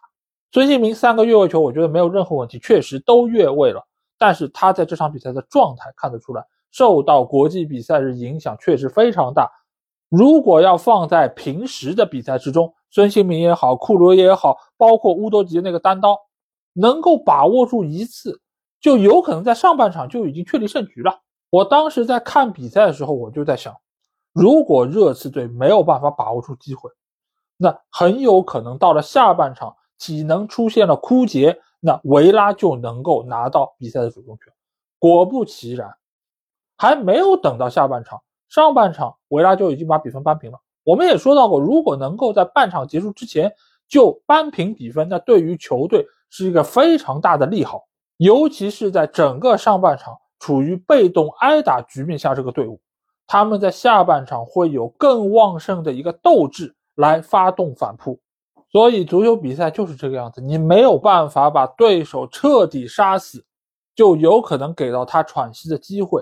[0.52, 3.86] 孙兴民三个越位球，我觉得没有任何问题，确实都越位了。
[4.18, 9.52] 但是他在这场比赛的状态看得出来，受到国际比赛日影响确实非常大。
[10.10, 16.18] 如果要放在平时的比赛之中，孙兴民也好，库罗也好，包括乌多吉那个单刀，
[16.74, 18.42] 能够把握住一次，
[18.80, 21.20] 就有可能在上半场就已经确立胜局了。
[21.50, 23.76] 我当时在看比赛的时候，我就在想，
[24.38, 26.92] 如果热刺队没有办法把握住机会，
[27.58, 34.54] 那很有可能到了下半场体能出现了枯竭，那维拉就能够拿到比赛的主动权。
[35.00, 35.92] 果不其然，
[36.78, 38.22] 还没有等到下半场。
[38.48, 40.60] 上半场维拉就已经把比分扳平了。
[40.84, 43.52] 我们也说到过，如果能够在半场结束之前
[43.88, 47.88] 就扳平比分，那对于球队是一个非常大的利好。
[48.18, 52.80] 尤其是在整个上半场处于被动挨打局面下，这个队伍
[53.28, 58.20] 他们在下半场会有更旺盛的一个斗志来发动反扑。
[58.72, 63.46] 所以足球比赛就是这个样子，你没有办法把对手彻底杀死，
[63.96, 66.22] 就有可能给到他喘息的机会。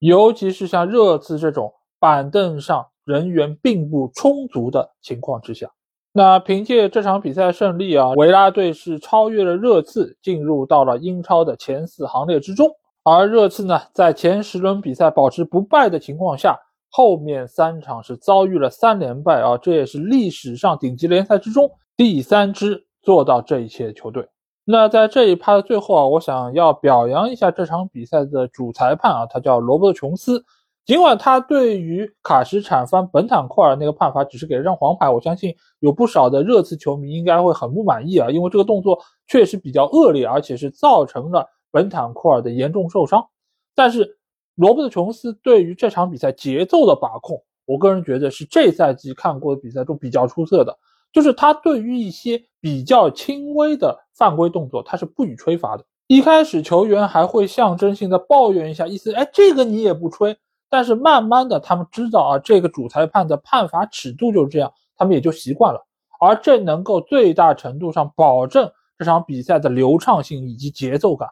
[0.00, 5.70] 尤其是像热刺这种板凳上人员并不充足的情况之下，
[6.12, 12.68] 那凭借这场比赛胜利啊，维拉队是超越了热刺，进入到了英超的前四行列之中。
[13.04, 16.58] 而热刺呢，在前十轮比赛保持不败的情况下，
[16.90, 24.26] 后面三场是遭遇了三连败啊，这也是历史上顶级联赛之中第三支做到这一切的球队。
[24.64, 30.42] 那在这一趴的最后啊，我想要表扬一下这场比赛的主裁判啊，他叫罗伯特·琼斯。
[30.86, 43.26] 尽管他对于卡什铲翻本坦库尔那个判罚只是给了张黄牌，我相信有不少的热刺球迷应该会很不满意啊，因为这个动作确实比较恶劣，而且是造成了本坦库尔的严重受伤。
[43.74, 44.16] 但是
[44.54, 50.78] 罗伯特·琼斯对于这场比赛节奏的把控，我个人觉得是这赛季看过的比赛中比较出色的。
[51.12, 55.84] 就是他对于一些比较轻微的犯规动作，他是不予吹罚的。
[56.06, 60.36] 一开始球员还会象征性的抱怨一下，意思哎，这个你也不吹。
[60.70, 65.84] 但是慢慢的，他们知道啊，这个主裁判的判罚尺度就是这样，他们也就习惯了。
[66.20, 71.28] 而这能够最大程度上保证这场比赛的流畅性以及节奏感。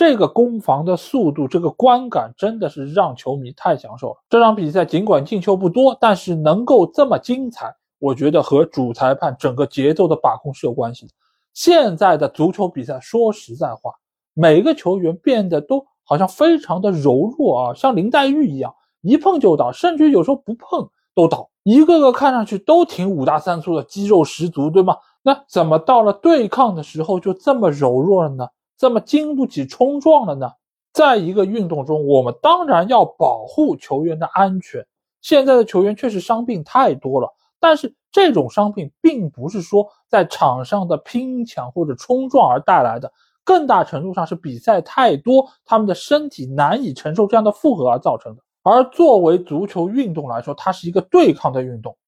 [0.00, 4.16] 这个攻防的速度，这个观感真的是让球迷太享受了。
[4.30, 7.70] 这场比赛尽管进球不多，但是能够这么精彩。
[7.98, 11.12] 我觉得和主裁判整个节奏的把控是有关系的。
[11.52, 13.92] 现在的足球比赛，说实在话，
[14.32, 24.96] 每个球员变得都好像非常的柔弱啊，像林黛玉一样，一碰就倒，甚至有时候不碰都倒，一个个看上去都挺五大三粗的，肌肉十足，对吗？
[25.20, 28.48] 那怎么到了对抗的时候就这么柔弱了呢？
[28.80, 30.52] 这么经不起冲撞了呢？
[30.90, 34.86] 在一个运动中，我们当然要保护球员的安全。
[35.20, 37.28] 现在的球员确实伤病太多了。
[37.58, 43.12] 但是这种伤病并不是说在场上的拼抢或者冲撞而带来的，
[43.44, 48.42] 更大程度上是比赛太多，他们的身体难以承受这样的负荷而造成的。
[48.62, 51.98] 而作为足球运动来说，它是一个对抗的运动。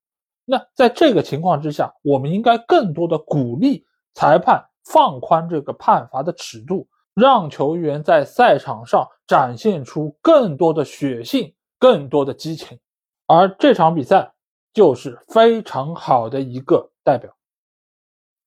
[0.47, 12.79] 那在这个情况之下，我们应该更多的鼓励裁判放宽这个判罚的尺度，让球员在赛场上展现出更多的血性、更多的激情。
[13.27, 14.33] 而这场比赛。
[14.75, 17.37] 就是非常好的一个代表。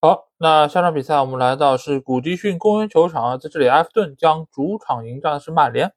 [0.02, 5.94] 好，那下场比赛我们来到是古迪逊公园球场，在这里埃弗顿将主场迎战的是曼联。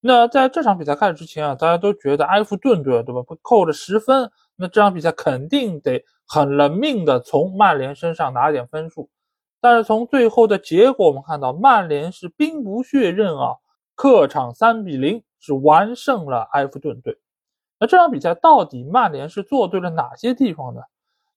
[0.00, 9.08] 那在这场比赛开始之前啊，大家都觉得埃弗顿队对吧，扣着十分，那这场比赛肯定得很冷命的从曼联身上拿点分数。
[9.62, 13.54] 但是从最后的结果我们看到，曼联是兵不血刃啊，
[13.94, 17.16] 客场三比零是完胜了埃弗顿队。
[17.78, 20.82] 那这场比赛到底曼联是做对了哪些地方呢？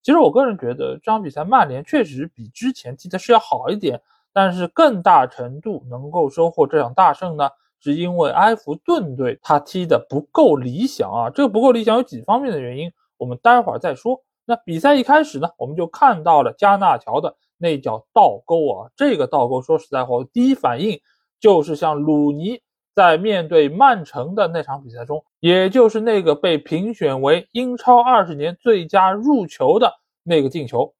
[0.01, 4.01] 其实我个人觉得这场比赛曼联确实比之前踢的是要好一点，
[4.33, 7.49] 但是更大程度能够收获这场大胜呢，
[7.79, 11.29] 是因为埃弗顿队他踢的不够理想啊。
[11.29, 14.23] 这个不够理想有几方面的原因，我们待会儿再说。
[14.45, 20.99] 那比赛一开始呢，我们就看到了加纳乔的那脚倒钩啊，这个倒钩说实在话，我第一反应
[21.39, 22.61] 就是像鲁尼。
[22.95, 29.91] 在面对曼城的那场比赛中，也就是那个被评选为英超二十年最佳入球的
[30.23, 30.93] 那个进球，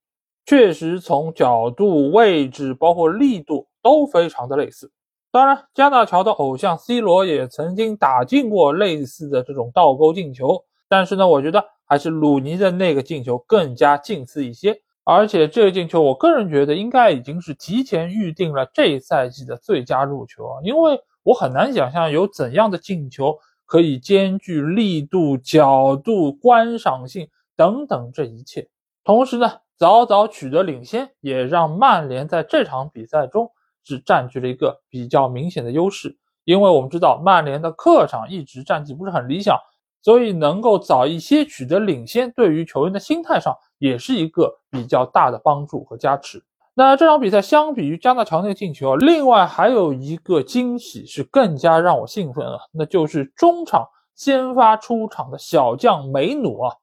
[0.46, 4.92] 确实从角度、位置，包括力度都非常的类似。
[5.32, 14.82] 当然，加纳乔的偶像 C 罗也曾经打进过类似的这种倒钩进球，但是呢，我觉得还是鲁尼的那个进球更加近似一些。
[15.04, 28.68] 而且这个进球，我个人觉得应该已经是提前预定了这赛季的最佳入球啊，因为我很难想象有怎样的进球可以兼具力度、角度、观赏性等等这一切，
[29.04, 33.52] 同时呢，早早取得领先，也让曼联在这场比赛中。
[33.88, 39.60] 是占据了一个比较明显的优势，因为我们知道曼联的客场一直战绩不是很理想，
[40.06, 46.44] 所以能够早一些取得领先，对于球员的心态上也是一个比较大的帮助和加持。
[46.76, 53.84] 那这场比赛相比于加纳乔内进球，另外还有一个惊喜是更加让我兴奋啊，那就是中场
[54.14, 56.76] 先发出场的小将梅努啊。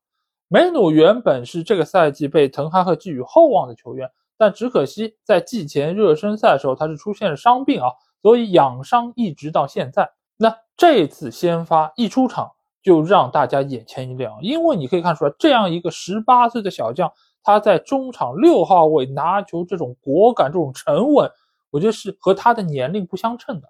[0.48, 4.10] 梅努原本是这个赛季被滕哈赫寄予厚望的球员。
[4.36, 7.86] 但只可惜，在季前热身赛的时候，他是出现了伤病啊，
[8.20, 10.10] 所以养伤一直到现在。
[10.36, 12.50] 那这次先发一出场，
[12.82, 17.10] 就让大家眼前一亮，因为你可以看出来，这样一个十八岁的小将，
[17.42, 21.30] 他在中场六号位拿球这种果敢、这种沉稳，
[21.70, 23.68] 我觉得是和他的年龄不相称的。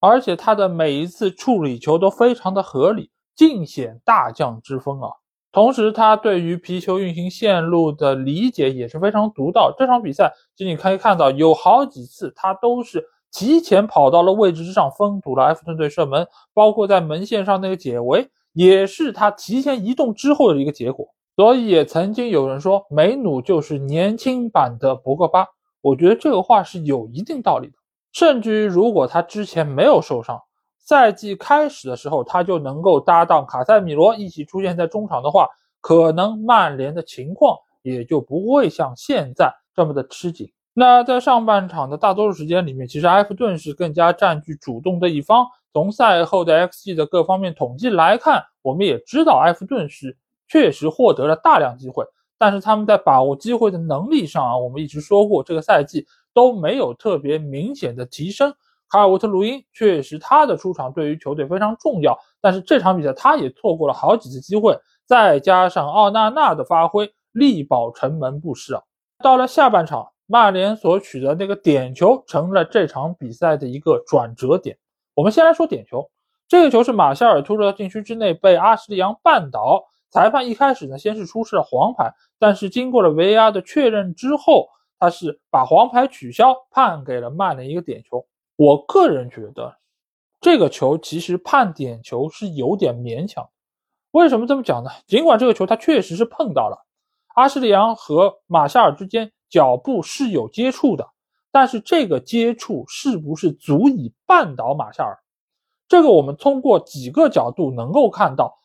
[0.00, 5.10] 而且他的每一次处理球都非常的合理，尽显大将之风啊。
[5.50, 9.74] 同时，他对于皮球运行线路的理解也是非常独到。
[9.76, 16.28] 这场比赛，其实你可以看到，有好几次他都是提前跑到了位置之上，封堵了埃弗顿队射门。
[16.54, 18.28] 包括在门线上那个解围，
[18.58, 21.06] 也是他提前移动之后的一个结果。
[21.36, 25.46] 所以，也曾经有人说，梅努就是年轻版的博格巴。
[25.80, 27.74] 我觉得这个话是有一定道理的。
[28.12, 30.40] 甚至于，如果他之前没有受伤，
[30.80, 35.46] 赛季开始的时候，他就能够搭档卡塞米罗一起出现在中场的话，
[35.80, 40.50] 可能曼联的情况也就不会像现在这么的吃紧。
[40.74, 45.46] 那在上半场的大多数时间里面，其实埃弗顿是更加占据主动的一方。
[45.72, 50.16] 从赛后的 XG 的各方面统计来看，我们也知道埃弗顿是
[50.48, 52.04] 确实获得了大量机会，
[52.38, 58.54] 但是他们在把握机会的能力上啊，我们一直说过，这个赛季都没有特别明显的提升。
[58.90, 68.82] 卡尔沃特·鲁因确实，他的出场对于球队非常重要，但是这场比赛他也错过了好几次机会，再加上奥纳纳的发挥力保城门不失啊。
[69.22, 74.78] 到了下半场，曼联所取得那个点球成了这场比赛的一个转折点。
[75.18, 76.08] 我们先来说点球，
[76.46, 88.24] 这个球是马夏尔突入到禁区之内被阿什利杨绊倒，裁判一开始呢先是出示了黄牌，但是经过了 VAR 的确认之后，他是把黄牌取消，判给了曼联一个点球。
[88.54, 89.76] 我个人觉得，
[90.40, 93.44] 这个球其实判点球是有点勉强。
[94.12, 94.90] 为什么这么讲呢？
[95.08, 96.86] 尽管这个球他确实是碰到了
[97.34, 101.08] 阿什利杨和马夏尔之间脚步是有接触的，
[101.50, 105.18] 但是这个接触是不是足以绊倒马夏尔？
[105.88, 108.58] 这个我们通过几个角度能够看到，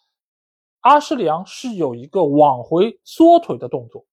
[0.81, 4.05] 阿什利杨是有一个往回缩腿的动作，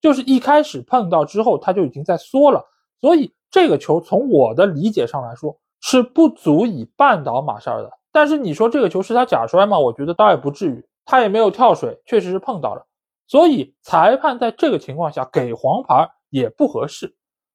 [0.00, 2.64] 就是一开始碰到之后他就已经在缩了，
[3.00, 3.32] 所以。
[3.50, 9.78] 这个球从我的理解上来说是不足以绊倒马夏尔的，但是你说这个球是他假摔吗？
[9.78, 12.84] 我觉得倒也不至于，他也没有跳水，确实是碰到了，
[13.28, 17.14] 所以裁判在这个情况下给黄牌也不合适。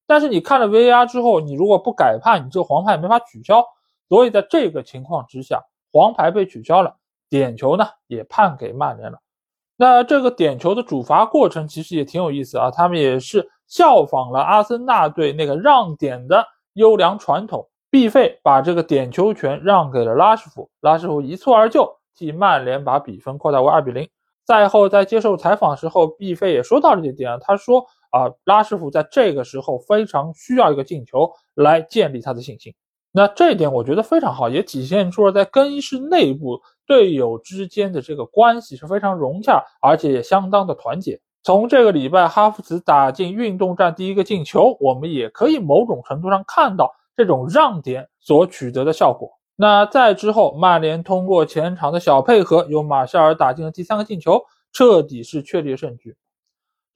[0.09, 3.63] 但是你看了 VAR 之后，你如果不改判，你这个黄牌没法取消，
[4.09, 5.61] 所以在这个情况之下，
[5.93, 6.95] 黄牌被取消了，
[7.29, 9.19] 点球呢也判给曼联了。
[9.77, 13.47] 那这个点球的主罚过程其实也挺有意思啊，他们也是。
[13.69, 24.09] 效仿了阿森纳队那个让点的优良传统，毕费把这个点球权让给了拉什福，拉什福一蹴而就，替曼联把比分扩大为二比零。
[24.43, 32.73] 赛后在接受采访时候，毕费也说到了这点，他说啊，拉什福在这个时候非常需要一个进球来建立他的信心。
[33.11, 41.19] 那这一点我觉得非常好，也体现出了在更衣室内部队友之间的这个关系是非常融洽，而且也相当的团结。
[41.41, 49.31] 从这个礼拜哈弗茨打进运动战第一个进球，我们也可以某种程度上看到这种让点所取得的效果。
[49.55, 54.39] 那在之后，曼联通过前场的小配合，由马夏尔打进了第三个进球，
[54.71, 56.15] 彻底是确立胜局。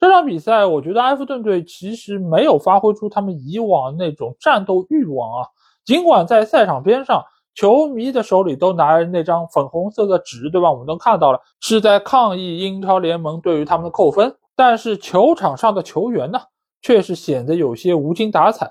[0.04, 5.48] 这场比赛，我觉得埃弗顿队其实没有发挥出他们以往那种战斗欲望啊。
[5.82, 7.24] 尽管在赛场边上，
[7.54, 10.70] 球迷的手里都拿着那张粉红色的纸，对吧？
[10.70, 14.36] 我们都看到了，是在抗议英超联盟对于他们的扣分。
[14.54, 16.38] 但是球场上的球员呢，
[16.82, 18.70] 却是显得有些无精打采。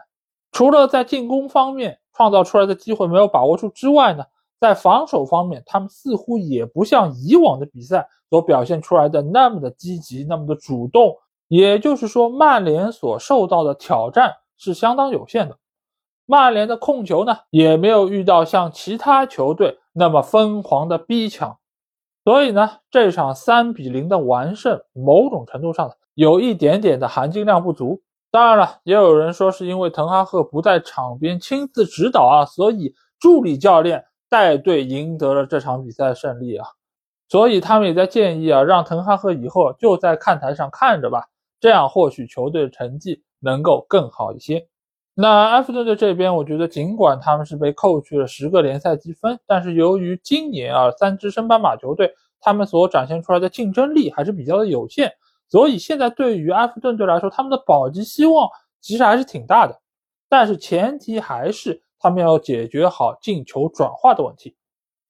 [0.51, 4.23] 除了在进攻方面创造出来的机会没有把握住之外呢，
[4.59, 11.15] 在防守方面，他们似乎也不像以往的比赛所表现出来的那么的积极，那么的主动，
[11.55, 15.59] 也就是说，曼联所受到的挑战是相当有限的。
[16.25, 21.59] 曼联的控球呢，也没有遇到像其他球队那么疯狂的逼抢，
[22.23, 28.01] 所以呢，这场三比零的完胜，某种程度上有一点点的含金量不足。
[28.31, 36.65] 当然了，也有人说是因为滕哈赫不在场边亲自指导啊，所以助理教练带队赢得了这场比赛胜利啊。
[37.29, 41.27] 所以他们也在建议啊，让滕哈赫以后就在看台上看着吧，
[41.63, 44.67] 这样或许球队的成绩能够更好一些。
[45.13, 55.13] 那埃弗顿队这边，我觉得尽管他们是被扣去了十个联赛积分，但是由于今年啊三支升班马球队他们所展现出来的竞争力还是比较的有限，
[55.47, 58.49] 所以现在对于埃弗顿队来说，他们的保级希望
[58.81, 59.79] 其实还是挺大的。
[60.27, 64.57] 但是前提还是他们要解决好进球转化的问题，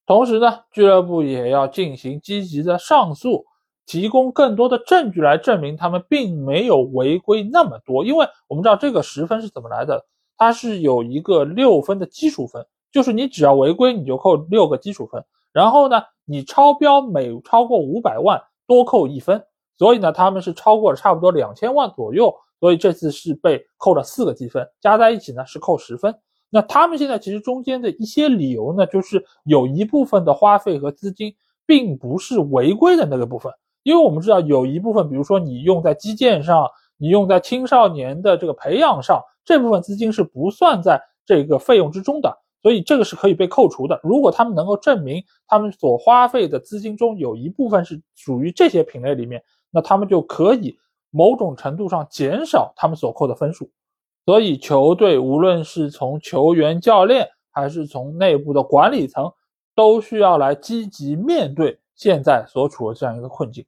[0.06, 3.44] 同时呢，俱乐部也要进行积极的上诉。
[3.85, 10.05] 提供更多的证据来证明他们并没有违规那么多，因为我们知道这个十分是怎么来的，
[10.38, 19.43] 它是有一个六分的基础分，就是你只要违规你就扣六个基础分，然后呢你超标每超过五百万多扣一分，
[19.77, 26.15] 所以呢他们是超过了差不多两千万左右，所以这次是被扣了四个积分，加在一起呢是扣十分。
[26.49, 31.35] 那他们现在其实中间的一些理由呢，就是有一部分的花费和资金
[31.65, 33.51] 并不是违规的那个部分。
[33.84, 43.99] 因为我们知道有一部分，比如说你用在基建上，你用在青少年的这个培养上，这部分资金是不算在这个费用之中的，所以这个是可以被扣除的。
[44.01, 50.77] 如果他们能够证明他们所花费的资金中有一部分是属于这些品类里面，那他们就可以
[51.11, 53.69] 某种程度上减少他们所扣的分数。
[54.26, 59.30] 所以球队无论是从球员、教练，还是从内部的管理层，
[59.76, 63.65] 都需要来积极面对现在所处的这样一个困境。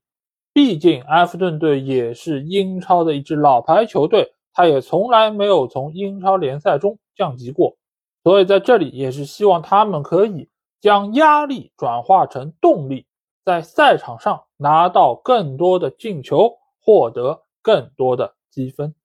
[0.55, 7.75] 毕竟，埃弗顿队也是英超的一支老牌球队，他也从来没有从英超联赛中降级过，
[8.23, 10.47] 所以在这里也是希望他们可以
[10.79, 13.05] 将压力转化成动力，
[13.43, 18.95] 在赛场上拿到更多的进球，获得更多的积分。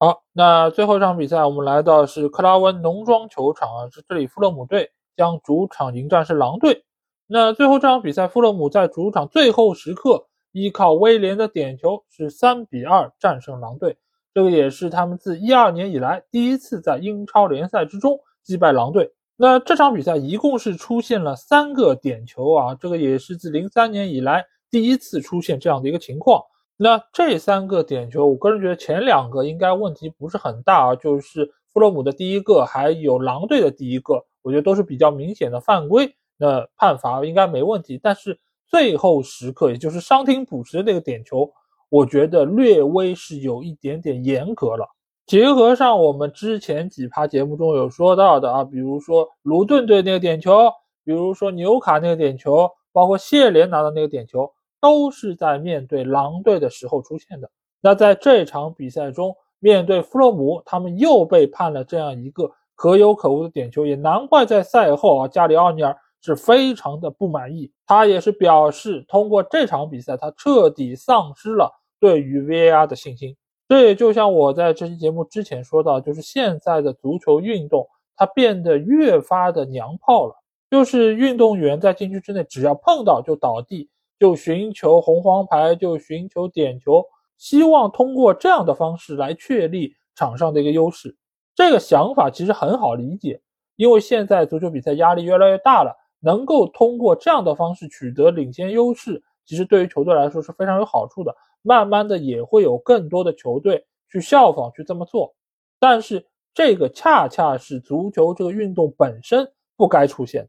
[0.00, 6.84] 好，那最后一场比赛，我们来到是克拉温农庄球场啊，是这里富勒姆队将主场迎战是狼队。
[7.28, 10.26] 那最后这场比赛，富勒姆在主场最后时刻。
[10.52, 13.96] 依靠威廉的点球是三比二战胜狼队，
[14.32, 19.12] 这个也是他们自一二年以来第一次在英超联赛之中击败狼队。
[19.36, 26.42] 那这场比赛一共是出现了三个点球啊，这个也是自零三年以来第一次出现这样的一个情况。
[26.76, 38.00] 那这三个点球，我个人觉得前两个应该问题不是很大啊，就是弗洛姆的第一个，还有狼队的第一个，我觉得都是比较明显的犯规，那判罚应该没问题。
[38.02, 38.38] 但是
[38.70, 41.50] 最后时刻，也就是伤停补时的那个点球，
[41.88, 44.86] 我觉得略微是有一点点严格了。
[45.26, 50.70] 结合上我们之前几趴节目中有说到的啊，比如说卢顿队那个点球，
[51.04, 57.50] 比如说纽卡那个点球，包括谢联拿的那个点球，都是在面对狼队的时候出现的。
[57.80, 65.96] 那在这场比赛中，面对弗洛姆，他们又被判了这样一个可有可无的点球，也难怪在赛后啊，加里奥尼尔。
[66.22, 73.36] 是非常的不满意，他也是表示，通过这场比赛，他彻底丧失了对于 VAR 的信心。
[73.68, 77.86] 这也就像我在这期节目之前说到，就是现在的足球运动，
[78.16, 80.34] 它变得越发的娘炮了。
[80.70, 83.88] 就是运动员在禁区之内，只要碰到就倒地，
[84.18, 87.04] 就寻求红黄牌，就寻求点球，
[87.38, 91.16] 希望通过这样的方式来确立场上的一个优势。
[91.54, 93.40] 这个想法其实很好理解，
[93.76, 95.96] 因为现在足球比赛压力越来越大了。
[96.20, 101.34] 能够通过这样的方式取得领先优势，其实对于球队来说是非常有好处的。
[101.62, 105.34] 慢慢的也会有更多的球队去效仿去这么做，
[105.78, 110.48] 但是这个恰恰是足球这个运动本身不该出现的。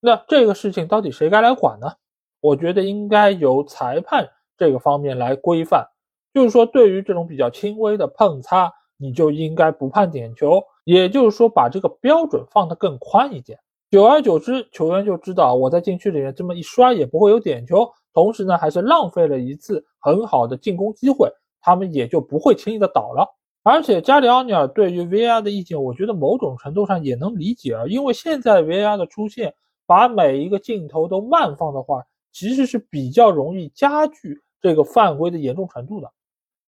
[0.00, 1.92] 那这个事情到底谁该来管呢？
[2.40, 4.28] 我觉得应该由裁判
[4.58, 5.88] 这个方面来规范，
[6.34, 13.58] 就是说对于这种比较轻微的碰擦，你就应该不判点球，也就是说把这个标准放得更宽一点。
[13.90, 21.28] 久而久之，球员就知道我在禁区里面这么一摔也不会有点球，同时呢还是浪费了一次很好的进攻机会，
[21.60, 23.26] 他们也就不会轻易的倒了。
[23.64, 29.54] 而且加里奥尼尔对于 VR 的意见，我觉得某种程度上也能理解啊，因为现在 VR 的出现，
[29.86, 36.08] 把每一个镜头都慢放的话，其实是比较容易加剧这个犯规的严重程度的。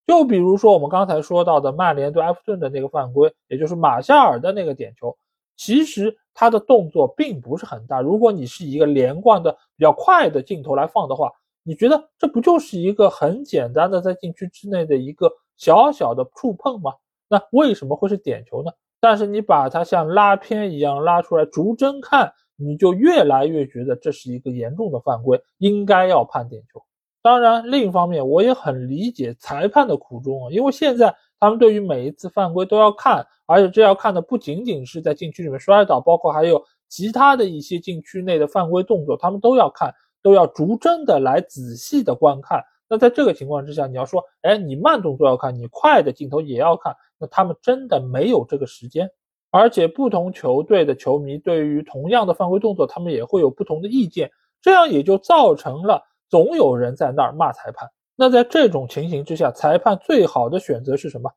[0.09, 5.17] 就比如说我们刚才说到的曼联对埃弗顿的那个犯规，也就是马夏尔的那个点球。
[5.65, 11.31] 其实他的动作并不是很大，如果你是一个连贯的比较快的镜头来放的话，
[11.63, 16.95] 你觉得这不就是一个很简单的在禁区之内的一个小小的触碰吗？
[17.29, 18.73] 那为什么会是点球呢？
[18.99, 26.83] 但是你把它像拉片一样拉出来逐帧看，你就越来越觉得这是一个严重的犯规，应该要判点球。
[27.23, 39.93] 当然，另一方面我也很理解裁判的苦衷啊，因为现在他们对于每一次犯规都要看，而且这要看的不仅仅是在禁区里面摔倒，包括还有其他的一些禁区内的犯规动作，他们都要看。
[40.23, 42.63] 都要逐帧的来仔细的观看。
[42.89, 49.11] 那在这个情况之下，你要说，哎，你慢动作要看，你快的镜头也要看，那他们真的没有这个时间。
[49.51, 56.01] 而且不同球队的球迷对于同样的犯规动作，他们也会有不同的意见，这样也就造成了
[56.31, 57.89] 总有人在那儿骂裁判。
[58.23, 61.29] 那在这种情形之下，裁判最好的选择是什么？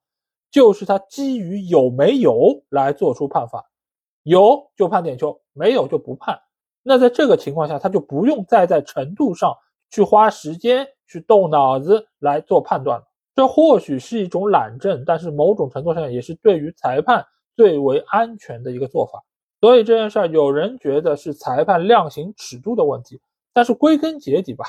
[0.52, 3.66] 就是他基于有没有来做出判罚，
[4.22, 6.40] 有就判点球，没有就不判。
[6.84, 9.52] 那在这个情况下，他就不用再在程度上
[9.90, 13.06] 去花时间去动脑子来做判断了。
[13.34, 17.26] 这或许是一种懒政，但是某种程度上也是对于裁判
[17.56, 19.24] 最为安全的一个做法。
[19.60, 23.20] 所以这件事儿，有人觉得是裁判量刑尺度的问题，
[23.54, 24.66] 但是归根结底吧，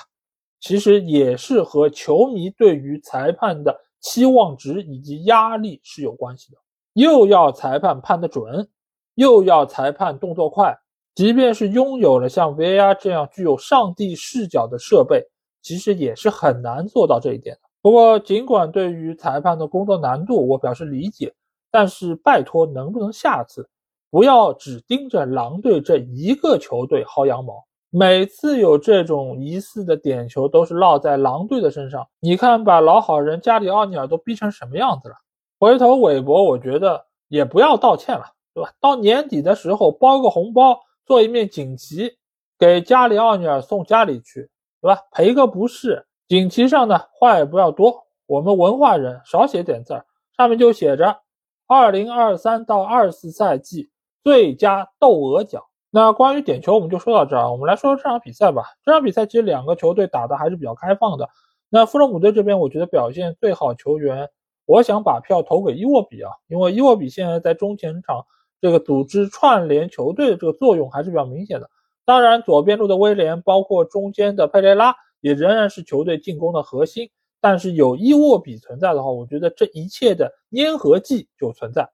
[0.61, 6.59] 其实也是和球迷对于裁判的期望值以及压力是有关系的。
[6.95, 8.69] 又要裁判判得准，
[9.15, 10.77] 又要裁判动作快。
[11.15, 15.27] 即便是拥有了像 VR 这样具有上帝视角的设备，
[15.63, 17.63] 其实也是很难做到这一点的。
[17.81, 21.35] 不过，尽管对于裁判的工作难度我表示理解，
[21.71, 23.69] 但是拜托，能不能下次
[24.11, 27.66] 不要只盯着狼队这一个球队薅羊毛？
[27.91, 32.07] 每次有这种疑似的点球，都是落在狼队的身上。
[32.21, 35.15] 你看，把老好人加里奥尼尔都逼成什么样子了？
[35.59, 38.73] 回头韦伯，我觉得也不要道歉了，对吧？
[38.81, 40.81] 到年底的时候包个红包。
[41.07, 42.19] 做一面锦旗，
[42.59, 44.51] 给加里奥尼尔送家里去，
[44.81, 45.01] 对吧？
[45.13, 46.05] 赔个不是。
[46.27, 50.05] 锦旗上呢，话也不要多，我们文化人少写点字儿，
[50.37, 51.21] 上面就写着
[51.69, 53.89] “二零二三到二四赛季
[54.25, 55.63] 最佳窦娥奖”。
[55.97, 57.51] 那关于点球，我们就说到这儿。
[57.51, 58.65] 我们来说说这场比赛吧。
[58.85, 61.27] 这场比赛其实两个球队打的还是比较开放的。
[61.71, 64.29] 那富勒姆队这边，我觉得表现最好球员，
[64.67, 68.27] 我想把票投给伊沃比啊，因为伊沃比现在在中前场。
[68.61, 71.71] 这个组织串联球队的这个作用还是比较明显的。
[72.05, 77.09] 当然，左边路的威廉，包括中间的佩雷拉，也仍然是球队进攻的核心。
[77.41, 81.89] 但是有伊沃比存在的话，我觉得这一切的粘合剂就存在。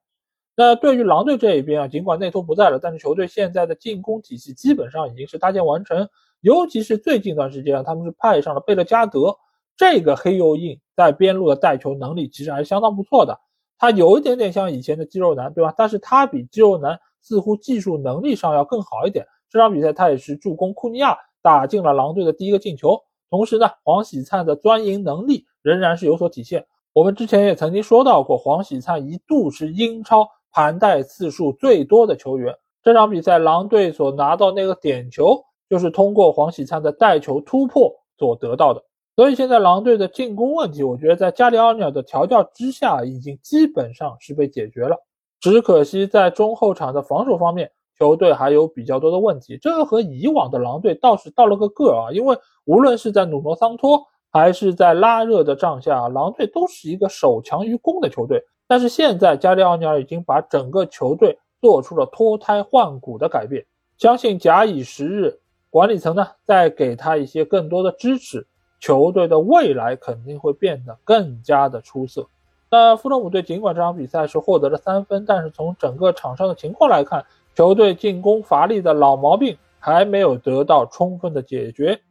[0.55, 6.07] 那对于狼队这一边啊，尽管内托不在了，但是球队现在的进攻体系基本上已经是搭建完成。
[6.41, 9.35] 尤其是最近一段时间啊，他们是派上了贝勒加德
[9.75, 13.39] 这个黑又硬，在边路的带球能力其实还是相当不错的。
[13.79, 15.73] 他有一点点像以前的肌肉男，对吧？
[15.75, 19.25] 但是他比肌肉男似乎技术能力上要更好一点。
[19.49, 23.01] 这场比赛他也是助攻库尼亚打进了狼队的第一个进球。
[23.29, 26.65] 同时呢，黄喜灿的钻营能力仍然是有所体现。
[26.93, 32.55] 我们之前也曾经说到过，黄喜灿一度是英超盘带次数最多的球员。
[32.83, 38.83] 这场比赛狼队所拿到那个点球，就是通过黄喜灿的带球突破所得到的。
[39.15, 44.97] 所以现在狼队的进攻问题，我觉得在加里奥尼尔的调教之下，已经基本上是被解决了。
[45.39, 49.57] 只可惜在中后场的防守方面，球队还有比较多的问题。
[49.61, 52.35] 这个和以往的狼队倒是到了个个啊，因为
[52.65, 54.01] 无论是在努诺桑托
[54.31, 58.43] 还是在拉热的帐下，狼队都是一个守强于攻的球队。
[58.67, 63.65] 但是现在加里奥尼尔已经把整个球队做出了脱胎换骨的改变，
[63.97, 68.45] 相信假以时日，管理层呢再给他一些更多的支持。
[68.79, 72.27] 球队的未来肯定会变得更加的出色。
[72.69, 77.25] 那富勒姆队尽管这场比赛是获得了三分，但是从整个场上的情况来看，
[77.55, 82.01] 球队进攻乏力的老毛病还没有得到充分的解决。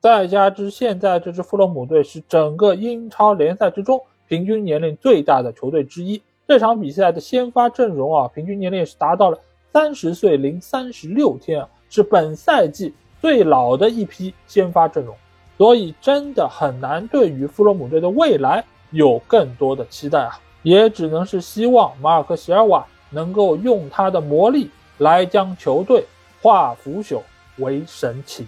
[0.00, 4.00] 再加之现在这支富勒姆队是整个英超联赛之中
[4.32, 9.38] 平均年龄最大的球队之一，这场比赛的先发阵容啊，平均年龄是达到了
[9.74, 15.14] 三十岁零三十六天啊，是本赛季最老的一批先发阵容。
[15.58, 26.06] 所以真的很难对于弗洛姆队的未来有更多的期待啊，也只能是希望马尔科席尔瓦能够用他的魔力来将球队
[26.40, 27.20] 化腐朽
[27.58, 28.46] 为神奇。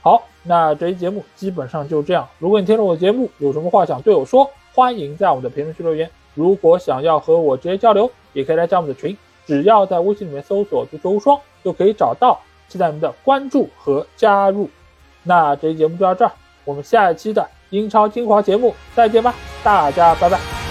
[0.00, 2.28] 好，那这期节目基本上就这样。
[2.40, 6.10] 如果你听了我的节目有什么话想对我说，欢迎在我们的评论区留言。
[6.34, 9.16] 如果想要和我直接交流，也可以来加我们的群，
[9.46, 12.40] 只要在微信里面搜索“足球无双”就可以找到。
[12.68, 14.70] 期待您的关注和加入。
[15.24, 16.32] 那这期节目就到这儿。
[16.64, 20.61] 我们下一期的英超精华节目再见吧，大家拜拜。